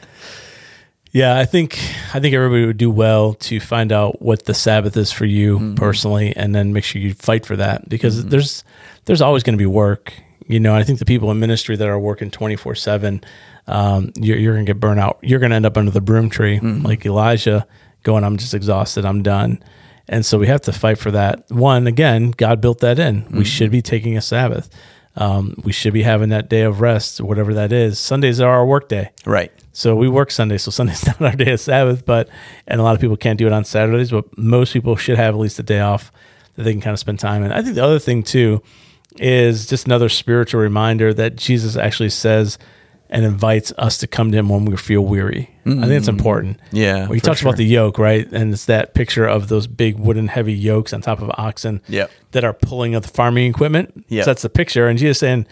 Yeah, 1.14 1.38
I 1.38 1.44
think 1.44 1.78
I 2.12 2.18
think 2.18 2.34
everybody 2.34 2.66
would 2.66 2.76
do 2.76 2.90
well 2.90 3.34
to 3.34 3.60
find 3.60 3.92
out 3.92 4.20
what 4.20 4.46
the 4.46 4.52
Sabbath 4.52 4.96
is 4.96 5.12
for 5.12 5.24
you 5.24 5.58
mm-hmm. 5.58 5.74
personally, 5.76 6.34
and 6.34 6.52
then 6.52 6.72
make 6.72 6.82
sure 6.82 7.00
you 7.00 7.14
fight 7.14 7.46
for 7.46 7.54
that 7.54 7.88
because 7.88 8.18
mm-hmm. 8.18 8.30
there's 8.30 8.64
there's 9.04 9.22
always 9.22 9.44
going 9.44 9.54
to 9.54 9.62
be 9.62 9.64
work. 9.64 10.12
You 10.48 10.58
know, 10.58 10.74
I 10.74 10.82
think 10.82 10.98
the 10.98 11.04
people 11.04 11.30
in 11.30 11.38
ministry 11.38 11.76
that 11.76 11.86
are 11.86 12.00
working 12.00 12.32
24 12.32 12.74
7, 12.74 13.22
um, 13.68 14.12
you're, 14.16 14.36
you're 14.36 14.54
going 14.54 14.66
to 14.66 14.70
get 14.70 14.80
burnt 14.80 14.98
out. 14.98 15.18
You're 15.22 15.38
going 15.38 15.50
to 15.50 15.56
end 15.56 15.66
up 15.66 15.78
under 15.78 15.92
the 15.92 16.00
broom 16.00 16.30
tree 16.30 16.58
mm-hmm. 16.58 16.84
like 16.84 17.06
Elijah 17.06 17.64
going, 18.02 18.24
I'm 18.24 18.36
just 18.36 18.52
exhausted. 18.52 19.06
I'm 19.06 19.22
done. 19.22 19.62
And 20.08 20.26
so 20.26 20.36
we 20.36 20.48
have 20.48 20.62
to 20.62 20.72
fight 20.72 20.98
for 20.98 21.12
that. 21.12 21.50
One, 21.50 21.86
again, 21.86 22.32
God 22.32 22.60
built 22.60 22.80
that 22.80 22.98
in. 22.98 23.24
We 23.30 23.44
should 23.44 23.70
be 23.70 23.80
taking 23.80 24.18
a 24.18 24.20
Sabbath. 24.20 24.68
Um, 25.16 25.54
we 25.62 25.72
should 25.72 25.92
be 25.92 26.02
having 26.02 26.30
that 26.30 26.48
day 26.48 26.62
of 26.62 26.80
rest, 26.80 27.20
whatever 27.20 27.54
that 27.54 27.72
is. 27.72 27.98
Sundays 27.98 28.40
are 28.40 28.52
our 28.52 28.66
work 28.66 28.88
day. 28.88 29.10
Right. 29.24 29.52
So 29.72 29.94
we 29.96 30.08
work 30.08 30.30
Sunday, 30.30 30.58
so 30.58 30.70
Sunday's 30.70 31.06
not 31.20 31.20
our 31.20 31.32
day 31.36 31.52
of 31.52 31.60
Sabbath, 31.60 32.04
but 32.04 32.28
and 32.66 32.80
a 32.80 32.84
lot 32.84 32.94
of 32.94 33.00
people 33.00 33.16
can't 33.16 33.38
do 33.38 33.46
it 33.46 33.52
on 33.52 33.64
Saturdays, 33.64 34.10
but 34.10 34.36
most 34.36 34.72
people 34.72 34.96
should 34.96 35.16
have 35.16 35.34
at 35.34 35.40
least 35.40 35.58
a 35.58 35.62
day 35.62 35.80
off 35.80 36.12
that 36.56 36.62
they 36.62 36.72
can 36.72 36.80
kind 36.80 36.94
of 36.94 36.98
spend 36.98 37.18
time 37.18 37.42
in. 37.42 37.52
I 37.52 37.62
think 37.62 37.74
the 37.74 37.84
other 37.84 37.98
thing 37.98 38.22
too 38.22 38.62
is 39.18 39.66
just 39.66 39.86
another 39.86 40.08
spiritual 40.08 40.60
reminder 40.60 41.14
that 41.14 41.36
Jesus 41.36 41.76
actually 41.76 42.10
says 42.10 42.58
and 43.14 43.24
invites 43.24 43.72
us 43.78 43.96
to 43.98 44.08
come 44.08 44.32
to 44.32 44.38
him 44.38 44.48
when 44.48 44.64
we 44.64 44.76
feel 44.76 45.02
weary. 45.02 45.48
I 45.64 45.70
think 45.70 45.92
it's 45.92 46.06
mm. 46.06 46.18
important. 46.18 46.58
Yeah, 46.72 47.04
Well, 47.04 47.12
he 47.12 47.20
talks 47.20 47.40
sure. 47.40 47.48
about 47.48 47.58
the 47.58 47.64
yoke, 47.64 47.96
right? 47.96 48.26
And 48.32 48.52
it's 48.52 48.64
that 48.64 48.92
picture 48.92 49.24
of 49.24 49.46
those 49.46 49.68
big 49.68 50.00
wooden 50.00 50.26
heavy 50.26 50.52
yokes 50.52 50.92
on 50.92 51.00
top 51.00 51.22
of 51.22 51.30
oxen 51.38 51.80
Yep. 51.86 52.10
that 52.32 52.42
are 52.42 52.52
pulling 52.52 52.96
up 52.96 53.04
the 53.04 53.08
farming 53.08 53.48
equipment. 53.48 54.04
Yep. 54.08 54.24
So 54.24 54.30
that's 54.30 54.42
the 54.42 54.50
picture. 54.50 54.88
And 54.88 54.98
Jesus 54.98 55.20
saying, 55.20 55.46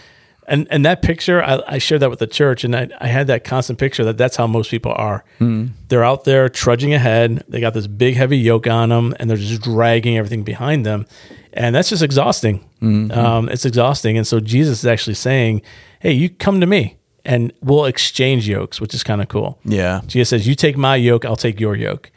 and 0.48 0.66
and 0.72 0.84
that 0.84 1.02
picture, 1.02 1.40
I, 1.40 1.62
I 1.68 1.78
shared 1.78 2.02
that 2.02 2.10
with 2.10 2.18
the 2.18 2.26
church, 2.26 2.64
and 2.64 2.74
I, 2.74 2.88
I 3.00 3.06
had 3.06 3.28
that 3.28 3.44
constant 3.44 3.78
picture 3.78 4.02
that 4.06 4.18
that's 4.18 4.34
how 4.34 4.48
most 4.48 4.72
people 4.72 4.92
are. 4.96 5.24
Hmm. 5.38 5.66
They're 5.86 6.02
out 6.02 6.24
there 6.24 6.48
trudging 6.48 6.92
ahead. 6.92 7.44
They 7.46 7.60
got 7.60 7.74
this 7.74 7.86
big 7.86 8.16
heavy 8.16 8.38
yoke 8.38 8.66
on 8.66 8.88
them, 8.88 9.14
and 9.20 9.30
they're 9.30 9.36
just 9.36 9.62
dragging 9.62 10.18
everything 10.18 10.42
behind 10.42 10.84
them, 10.84 11.06
and 11.52 11.76
that's 11.76 11.90
just 11.90 12.02
exhausting. 12.02 12.58
Hmm. 12.80 13.12
Um, 13.12 13.48
it's 13.50 13.64
exhausting, 13.64 14.18
and 14.18 14.26
so 14.26 14.40
Jesus 14.40 14.80
is 14.80 14.86
actually 14.86 15.14
saying, 15.14 15.62
"Hey, 16.00 16.10
you 16.12 16.28
come 16.28 16.60
to 16.60 16.66
me, 16.66 16.96
and 17.24 17.52
we'll 17.62 17.84
exchange 17.84 18.48
yokes," 18.48 18.80
which 18.80 18.94
is 18.94 19.02
kind 19.02 19.20
of 19.22 19.28
cool. 19.28 19.58
Yeah. 19.64 20.00
Jesus 20.06 20.28
says, 20.30 20.46
"You 20.48 20.54
take 20.54 20.76
my 20.76 20.96
yoke, 20.96 21.24
I'll 21.24 21.36
take 21.36 21.60
your 21.60 21.76
yoke," 21.76 22.10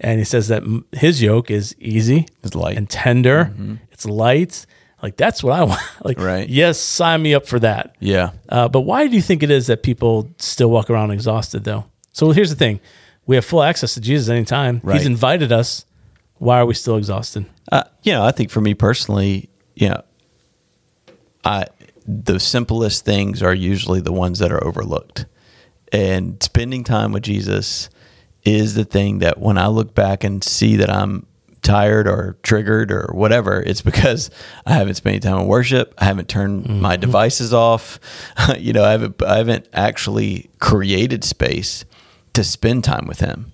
and 0.00 0.18
he 0.18 0.24
says 0.24 0.48
that 0.48 0.62
his 0.92 1.22
yoke 1.22 1.50
is 1.50 1.74
easy, 1.78 2.26
It's 2.42 2.54
light. 2.54 2.76
and 2.76 2.88
tender. 2.88 3.52
It's 3.92 4.06
light. 4.06 4.66
Like 5.02 5.16
that's 5.16 5.42
what 5.42 5.52
I 5.58 5.64
want. 5.70 5.80
Like, 6.04 6.18
Right. 6.20 6.48
yes, 6.48 6.78
sign 6.78 7.22
me 7.22 7.34
up 7.34 7.46
for 7.46 7.58
that. 7.60 7.96
Yeah. 7.98 8.30
Uh, 8.48 8.68
but 8.68 8.82
why 8.82 9.08
do 9.08 9.16
you 9.16 9.22
think 9.22 9.42
it 9.42 9.50
is 9.50 9.66
that 9.66 9.82
people 9.82 10.28
still 10.38 10.70
walk 10.70 10.90
around 10.90 11.10
exhausted, 11.10 11.64
though? 11.64 11.84
So 12.12 12.30
here's 12.30 12.50
the 12.50 12.56
thing: 12.56 12.78
we 13.26 13.34
have 13.36 13.44
full 13.44 13.62
access 13.64 13.94
to 13.94 14.00
Jesus 14.00 14.28
anytime. 14.28 14.80
Right. 14.84 14.96
He's 14.98 15.06
invited 15.06 15.50
us. 15.50 15.84
Why 16.38 16.58
are 16.58 16.66
we 16.66 16.74
still 16.74 16.96
exhausted? 16.96 17.46
Uh, 17.70 17.84
you 18.02 18.12
know, 18.12 18.24
I 18.24 18.32
think 18.32 18.50
for 18.50 18.60
me 18.60 18.74
personally, 18.74 19.48
you 19.76 19.88
know, 19.88 20.02
I 21.44 21.66
the 22.06 22.38
simplest 22.38 23.04
things 23.04 23.42
are 23.42 23.54
usually 23.54 24.00
the 24.00 24.12
ones 24.12 24.38
that 24.38 24.52
are 24.52 24.62
overlooked. 24.64 25.26
And 25.92 26.42
spending 26.42 26.84
time 26.84 27.12
with 27.12 27.22
Jesus 27.22 27.90
is 28.44 28.74
the 28.74 28.84
thing 28.84 29.18
that 29.18 29.38
when 29.38 29.58
I 29.58 29.68
look 29.68 29.94
back 29.94 30.24
and 30.24 30.42
see 30.42 30.76
that 30.76 30.90
I'm 30.90 31.26
tired 31.62 32.08
or 32.08 32.36
triggered 32.42 32.90
or 32.90 33.10
whatever, 33.12 33.62
it's 33.62 33.82
because 33.82 34.30
I 34.66 34.72
haven't 34.72 34.94
spent 34.94 35.14
any 35.14 35.20
time 35.20 35.40
in 35.42 35.46
worship. 35.46 35.94
I 35.98 36.04
haven't 36.04 36.28
turned 36.28 36.64
mm-hmm. 36.64 36.80
my 36.80 36.96
devices 36.96 37.54
off. 37.54 38.00
you 38.58 38.72
know, 38.72 38.84
I 38.84 38.90
haven't 38.92 39.22
I 39.22 39.36
haven't 39.38 39.68
actually 39.72 40.50
created 40.58 41.24
space 41.24 41.84
to 42.34 42.44
spend 42.44 42.84
time 42.84 43.06
with 43.06 43.20
him. 43.20 43.52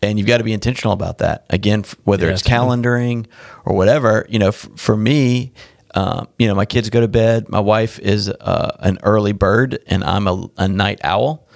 And 0.00 0.18
you've 0.18 0.28
got 0.28 0.38
to 0.38 0.44
be 0.44 0.52
intentional 0.52 0.92
about 0.92 1.18
that. 1.18 1.44
Again, 1.50 1.84
whether 2.04 2.26
Yeah, 2.26 2.34
it's 2.34 2.42
calendaring 2.42 3.26
or 3.64 3.74
whatever, 3.74 4.26
you 4.28 4.38
know, 4.38 4.48
f- 4.48 4.68
for 4.76 4.96
me, 4.96 5.52
um, 5.98 6.28
you 6.38 6.46
know, 6.46 6.54
my 6.54 6.64
kids 6.64 6.90
go 6.90 7.00
to 7.00 7.08
bed. 7.08 7.48
My 7.48 7.58
wife 7.58 7.98
is 7.98 8.28
uh, 8.28 8.76
an 8.78 8.98
early 9.02 9.32
bird, 9.32 9.82
and 9.88 10.04
I'm 10.04 10.28
a, 10.28 10.48
a 10.56 10.68
night 10.68 11.00
owl. 11.02 11.48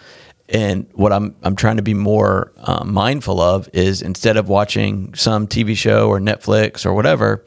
And 0.49 0.89
what 0.95 1.13
I'm 1.13 1.37
I'm 1.45 1.55
trying 1.55 1.77
to 1.77 1.83
be 1.83 1.95
more 1.95 2.53
uh, 2.57 2.85
mindful 2.85 3.41
of 3.41 3.69
is 3.73 4.03
instead 4.03 4.37
of 4.37 4.49
watching 4.49 5.15
some 5.15 5.47
TV 5.47 5.77
show 5.77 6.09
or 6.09 6.19
Netflix 6.19 6.85
or 6.85 6.93
whatever, 6.93 7.45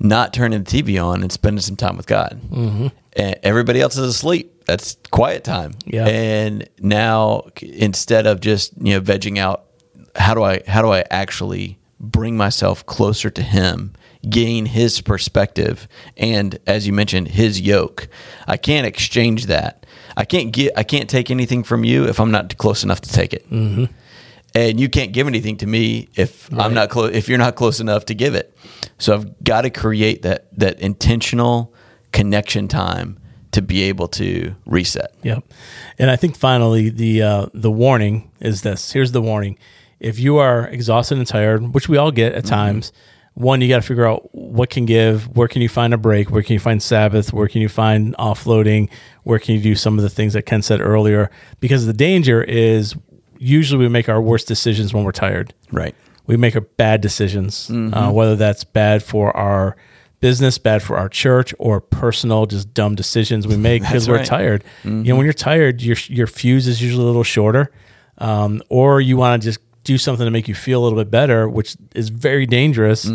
not 0.00 0.34
turning 0.34 0.64
the 0.64 0.82
TV 0.82 1.02
on 1.02 1.22
and 1.22 1.30
spending 1.30 1.60
some 1.60 1.76
time 1.76 1.96
with 1.96 2.08
God. 2.08 2.40
Mm-hmm. 2.50 2.88
And 3.12 3.36
everybody 3.44 3.80
else 3.80 3.96
is 3.96 4.08
asleep. 4.08 4.64
That's 4.66 4.96
quiet 5.12 5.44
time. 5.44 5.74
Yeah. 5.86 6.06
And 6.06 6.68
now 6.80 7.48
instead 7.62 8.26
of 8.26 8.40
just 8.40 8.72
you 8.76 8.94
know 8.94 9.00
vegging 9.00 9.38
out, 9.38 9.66
how 10.16 10.34
do 10.34 10.42
I 10.42 10.62
how 10.66 10.82
do 10.82 10.90
I 10.90 11.04
actually 11.12 11.78
bring 12.00 12.36
myself 12.36 12.84
closer 12.86 13.30
to 13.30 13.42
Him? 13.42 13.94
Gain 14.28 14.66
his 14.66 15.00
perspective 15.00 15.88
and, 16.16 16.58
as 16.66 16.86
you 16.86 16.92
mentioned, 16.92 17.28
his 17.28 17.60
yoke. 17.60 18.08
I 18.46 18.56
can't 18.56 18.86
exchange 18.86 19.46
that. 19.46 19.86
I 20.16 20.24
can't 20.24 20.52
get. 20.52 20.76
I 20.76 20.82
can't 20.82 21.08
take 21.08 21.30
anything 21.30 21.62
from 21.62 21.84
you 21.84 22.04
if 22.08 22.18
I'm 22.20 22.30
not 22.30 22.56
close 22.58 22.82
enough 22.84 23.00
to 23.02 23.12
take 23.12 23.32
it 23.32 23.48
Mm-hmm. 23.50 23.84
and 24.54 24.80
you 24.80 24.88
can't 24.88 25.12
give 25.12 25.26
anything 25.28 25.56
to 25.58 25.66
me 25.66 26.08
if 26.16 26.52
I'm 26.52 26.74
not 26.74 26.90
close 26.90 27.14
if 27.14 27.28
you're 27.28 27.38
not 27.38 27.54
close 27.54 27.78
enough 27.80 28.04
to 28.06 28.14
give 28.14 28.34
it. 28.34 28.56
So 28.98 29.14
I've 29.14 29.44
got 29.44 29.62
to 29.62 29.70
create 29.70 30.22
that 30.22 30.48
that 30.58 30.80
intentional 30.80 31.72
connection 32.12 32.66
time 32.68 33.18
to 33.52 33.62
be 33.62 33.82
able 33.84 34.08
to 34.08 34.54
reset. 34.66 35.14
Yep. 35.22 35.44
And 35.98 36.10
I 36.10 36.16
think 36.16 36.36
finally 36.36 36.90
the 36.90 37.22
uh, 37.22 37.46
the 37.54 37.70
warning 37.70 38.30
is 38.40 38.62
this. 38.62 38.90
Here's 38.92 39.12
the 39.12 39.22
warning: 39.22 39.56
if 40.00 40.18
you 40.18 40.38
are 40.38 40.66
exhausted 40.66 41.18
and 41.18 41.26
tired, 41.26 41.72
which 41.74 41.88
we 41.88 41.96
all 41.96 42.10
get 42.10 42.32
at 42.34 42.44
times, 42.44 42.92
one 43.38 43.60
you 43.60 43.68
got 43.68 43.76
to 43.76 43.82
figure 43.86 44.04
out 44.04 44.28
what 44.34 44.68
can 44.68 44.84
give. 44.84 45.28
Where 45.36 45.46
can 45.46 45.62
you 45.62 45.68
find 45.68 45.94
a 45.94 45.96
break? 45.96 46.28
Where 46.30 46.42
can 46.42 46.54
you 46.54 46.58
find 46.58 46.82
Sabbath? 46.82 47.32
Where 47.32 47.46
can 47.46 47.60
you 47.62 47.68
find 47.68 48.14
offloading? 48.16 48.90
Where 49.22 49.38
can 49.38 49.54
you 49.54 49.60
do 49.60 49.74
some 49.76 49.96
of 49.96 50.02
the 50.02 50.10
things 50.10 50.32
that 50.32 50.42
Ken 50.42 50.60
said 50.60 50.80
earlier? 50.80 51.30
Because 51.60 51.86
the 51.86 51.92
danger 51.92 52.42
is 52.42 52.96
usually 53.38 53.78
we 53.78 53.88
make 53.88 54.08
our 54.08 54.20
worst 54.20 54.48
decisions 54.48 54.92
when 54.92 55.04
we're 55.04 55.12
tired 55.12 55.54
Right. 55.70 55.94
we 56.26 56.36
make 56.36 56.56
a 56.56 56.60
bad 56.60 57.00
decisions, 57.00 57.70
uh, 57.70 58.10
whether 58.10 58.34
that's 58.34 58.64
bad 58.64 59.02
for 59.04 59.34
our 59.36 59.76
business, 60.20 60.58
bad 60.58 60.82
for 60.82 60.96
our 60.98 61.08
church, 61.08 61.54
or 61.60 61.80
personal, 61.80 62.46
just 62.46 62.74
dumb 62.74 62.96
decisions 62.96 63.46
we 63.46 63.56
make 63.56 63.82
because 63.86 64.08
we're 64.08 64.16
right. 64.16 64.26
tired. 64.26 64.64
You 64.82 64.90
know, 64.90 65.14
when 65.16 65.24
you're 65.26 65.32
tired, 65.32 65.80
your 65.80 65.96
your 66.08 66.26
fuse 66.26 66.66
is 66.66 66.82
usually 66.82 67.04
a 67.04 67.06
little 67.06 67.22
shorter, 67.22 67.70
um, 68.18 68.60
or 68.68 69.00
you 69.00 69.16
want 69.16 69.40
to 69.40 69.48
just 69.48 69.60
do 69.88 69.98
something 69.98 70.24
to 70.24 70.30
make 70.30 70.46
you 70.46 70.54
feel 70.54 70.80
a 70.80 70.84
little 70.84 70.98
bit 70.98 71.10
better, 71.10 71.48
which 71.48 71.76
is 71.94 72.10
very 72.10 72.46
dangerous 72.46 73.10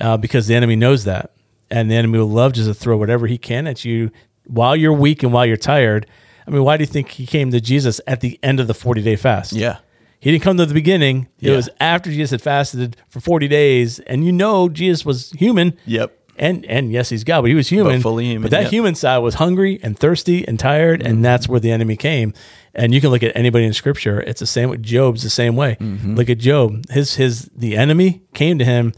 uh, 0.00 0.16
because 0.18 0.46
the 0.48 0.54
enemy 0.54 0.76
knows 0.76 1.04
that, 1.04 1.30
and 1.70 1.90
the 1.90 1.94
enemy 1.94 2.18
will 2.18 2.28
love 2.28 2.52
just 2.52 2.68
to 2.68 2.74
throw 2.74 2.96
whatever 2.98 3.26
he 3.26 3.38
can 3.38 3.66
at 3.66 3.84
you 3.84 4.10
while 4.46 4.74
you're 4.76 4.92
weak 4.92 5.22
and 5.22 5.32
while 5.32 5.46
you're 5.46 5.56
tired. 5.56 6.06
I 6.46 6.50
mean, 6.50 6.64
why 6.64 6.76
do 6.76 6.82
you 6.82 6.86
think 6.86 7.10
he 7.10 7.24
came 7.26 7.50
to 7.52 7.60
Jesus 7.60 8.00
at 8.06 8.20
the 8.20 8.38
end 8.42 8.58
of 8.60 8.66
the 8.66 8.74
40 8.74 9.00
day 9.02 9.16
fast? 9.16 9.52
Yeah. 9.52 9.78
He 10.20 10.32
didn't 10.32 10.42
come 10.42 10.56
to 10.56 10.66
the 10.66 10.74
beginning. 10.74 11.28
It 11.40 11.50
Yeah. 11.50 11.56
was 11.56 11.68
after 11.78 12.10
Jesus 12.10 12.32
had 12.32 12.42
fasted 12.42 12.96
for 13.08 13.20
40 13.20 13.46
days. 13.48 14.00
And 14.00 14.24
you 14.24 14.32
know 14.32 14.68
Jesus 14.68 15.04
was 15.06 15.30
human. 15.32 15.76
Yep. 15.86 16.14
And 16.40 16.64
and 16.66 16.92
yes, 16.92 17.08
he's 17.10 17.24
God, 17.24 17.40
but 17.42 17.48
he 17.50 17.54
was 17.56 17.68
human. 17.68 17.96
But 17.96 18.02
fully 18.02 18.24
human, 18.26 18.42
But 18.42 18.52
that 18.52 18.62
yep. 18.62 18.70
human 18.70 18.94
side 18.94 19.18
was 19.18 19.34
hungry 19.34 19.80
and 19.82 19.98
thirsty 19.98 20.46
and 20.46 20.56
tired, 20.58 21.02
and 21.02 21.24
that's 21.24 21.48
where 21.48 21.58
the 21.60 21.72
enemy 21.72 21.96
came. 21.96 22.32
And 22.78 22.94
you 22.94 23.00
can 23.00 23.10
look 23.10 23.22
at 23.22 23.36
anybody 23.36 23.64
in 23.66 23.72
scripture, 23.74 24.20
it's 24.20 24.40
the 24.40 24.46
same 24.46 24.70
with 24.70 24.82
Job's 24.82 25.22
the 25.22 25.30
same 25.30 25.56
way. 25.56 25.76
Mm-hmm. 25.80 26.14
Look 26.14 26.30
at 26.30 26.38
Job. 26.38 26.88
His 26.90 27.16
his 27.16 27.42
the 27.56 27.76
enemy 27.76 28.22
came 28.34 28.58
to 28.58 28.64
him 28.64 28.94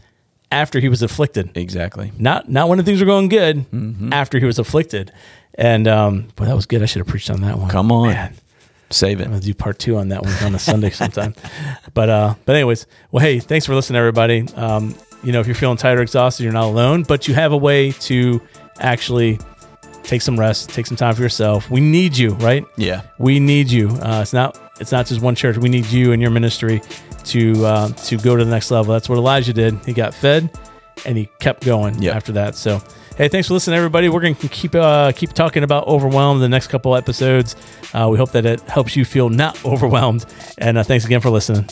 after 0.51 0.79
he 0.79 0.87
was 0.87 1.01
afflicted. 1.01 1.57
Exactly. 1.57 2.11
Not 2.17 2.47
not 2.49 2.69
when 2.69 2.81
things 2.83 2.99
were 2.99 3.05
going 3.07 3.27
good, 3.27 3.69
Mm-hmm. 3.71 4.13
after 4.13 4.37
he 4.39 4.45
was 4.45 4.59
afflicted. 4.59 5.11
And 5.55 5.87
um, 5.87 6.27
boy, 6.35 6.45
that 6.45 6.55
was 6.55 6.65
good. 6.65 6.81
I 6.81 6.85
should 6.85 6.99
have 6.99 7.07
preached 7.07 7.29
on 7.29 7.41
that 7.41 7.57
one. 7.57 7.69
Come 7.69 7.91
on. 7.91 8.07
Man. 8.07 8.33
Save 8.91 9.19
it. 9.21 9.23
I'm 9.25 9.31
gonna 9.31 9.41
do 9.41 9.53
part 9.53 9.79
two 9.79 9.97
on 9.97 10.09
that 10.09 10.21
one 10.23 10.33
on 10.43 10.53
a 10.53 10.59
Sunday 10.59 10.89
sometime. 11.01 11.33
But 11.93 12.09
uh, 12.09 12.35
but 12.45 12.55
anyways, 12.55 12.85
well, 13.11 13.23
hey, 13.23 13.39
thanks 13.39 13.65
for 13.65 13.73
listening, 13.73 13.97
everybody. 13.97 14.45
Um, 14.55 14.95
you 15.23 15.31
know, 15.31 15.39
if 15.39 15.47
you're 15.47 15.55
feeling 15.55 15.77
tired 15.77 15.97
or 15.99 16.01
exhausted, 16.03 16.43
you're 16.43 16.53
not 16.53 16.65
alone, 16.65 17.03
but 17.03 17.27
you 17.27 17.33
have 17.33 17.51
a 17.51 17.57
way 17.57 17.91
to 17.93 18.41
actually 18.79 19.39
take 20.03 20.21
some 20.21 20.39
rest, 20.39 20.69
take 20.69 20.85
some 20.85 20.97
time 20.97 21.15
for 21.15 21.21
yourself. 21.21 21.69
We 21.69 21.79
need 21.81 22.17
you, 22.17 22.31
right? 22.35 22.65
Yeah. 22.77 23.01
We 23.17 23.39
need 23.39 23.71
you. 23.71 23.89
Uh, 23.89 24.19
it's 24.21 24.33
not 24.33 24.57
it's 24.79 24.91
not 24.91 25.05
just 25.05 25.21
one 25.21 25.35
church. 25.35 25.57
We 25.57 25.69
need 25.69 25.85
you 25.87 26.11
and 26.11 26.21
your 26.21 26.31
ministry 26.31 26.81
to 27.25 27.65
uh, 27.65 27.89
to 27.89 28.17
go 28.17 28.35
to 28.35 28.43
the 28.43 28.51
next 28.51 28.71
level. 28.71 28.93
That's 28.93 29.07
what 29.09 29.17
Elijah 29.17 29.53
did. 29.53 29.77
He 29.85 29.93
got 29.93 30.13
fed, 30.13 30.49
and 31.05 31.17
he 31.17 31.29
kept 31.39 31.63
going 31.63 32.01
Yep. 32.01 32.15
after 32.15 32.31
that. 32.33 32.55
So. 32.55 32.81
Hey, 33.17 33.27
thanks 33.27 33.49
for 33.49 33.53
listening, 33.53 33.75
everybody. 33.77 34.07
We're 34.09 34.21
going 34.21 34.35
to 34.35 34.47
keep 34.47 34.73
uh, 34.73 35.11
keep 35.11 35.33
talking 35.33 35.63
about 35.63 35.85
overwhelmed 35.85 36.41
the 36.41 36.49
next 36.49 36.67
couple 36.67 36.95
episodes. 36.95 37.55
Uh, 37.93 38.07
we 38.09 38.17
hope 38.17 38.31
that 38.31 38.45
it 38.45 38.61
helps 38.61 38.95
you 38.95 39.03
feel 39.05 39.29
not 39.29 39.63
overwhelmed. 39.65 40.25
And 40.57 40.77
uh, 40.77 40.83
thanks 40.83 41.05
again 41.05 41.19
for 41.19 41.29
listening. 41.29 41.67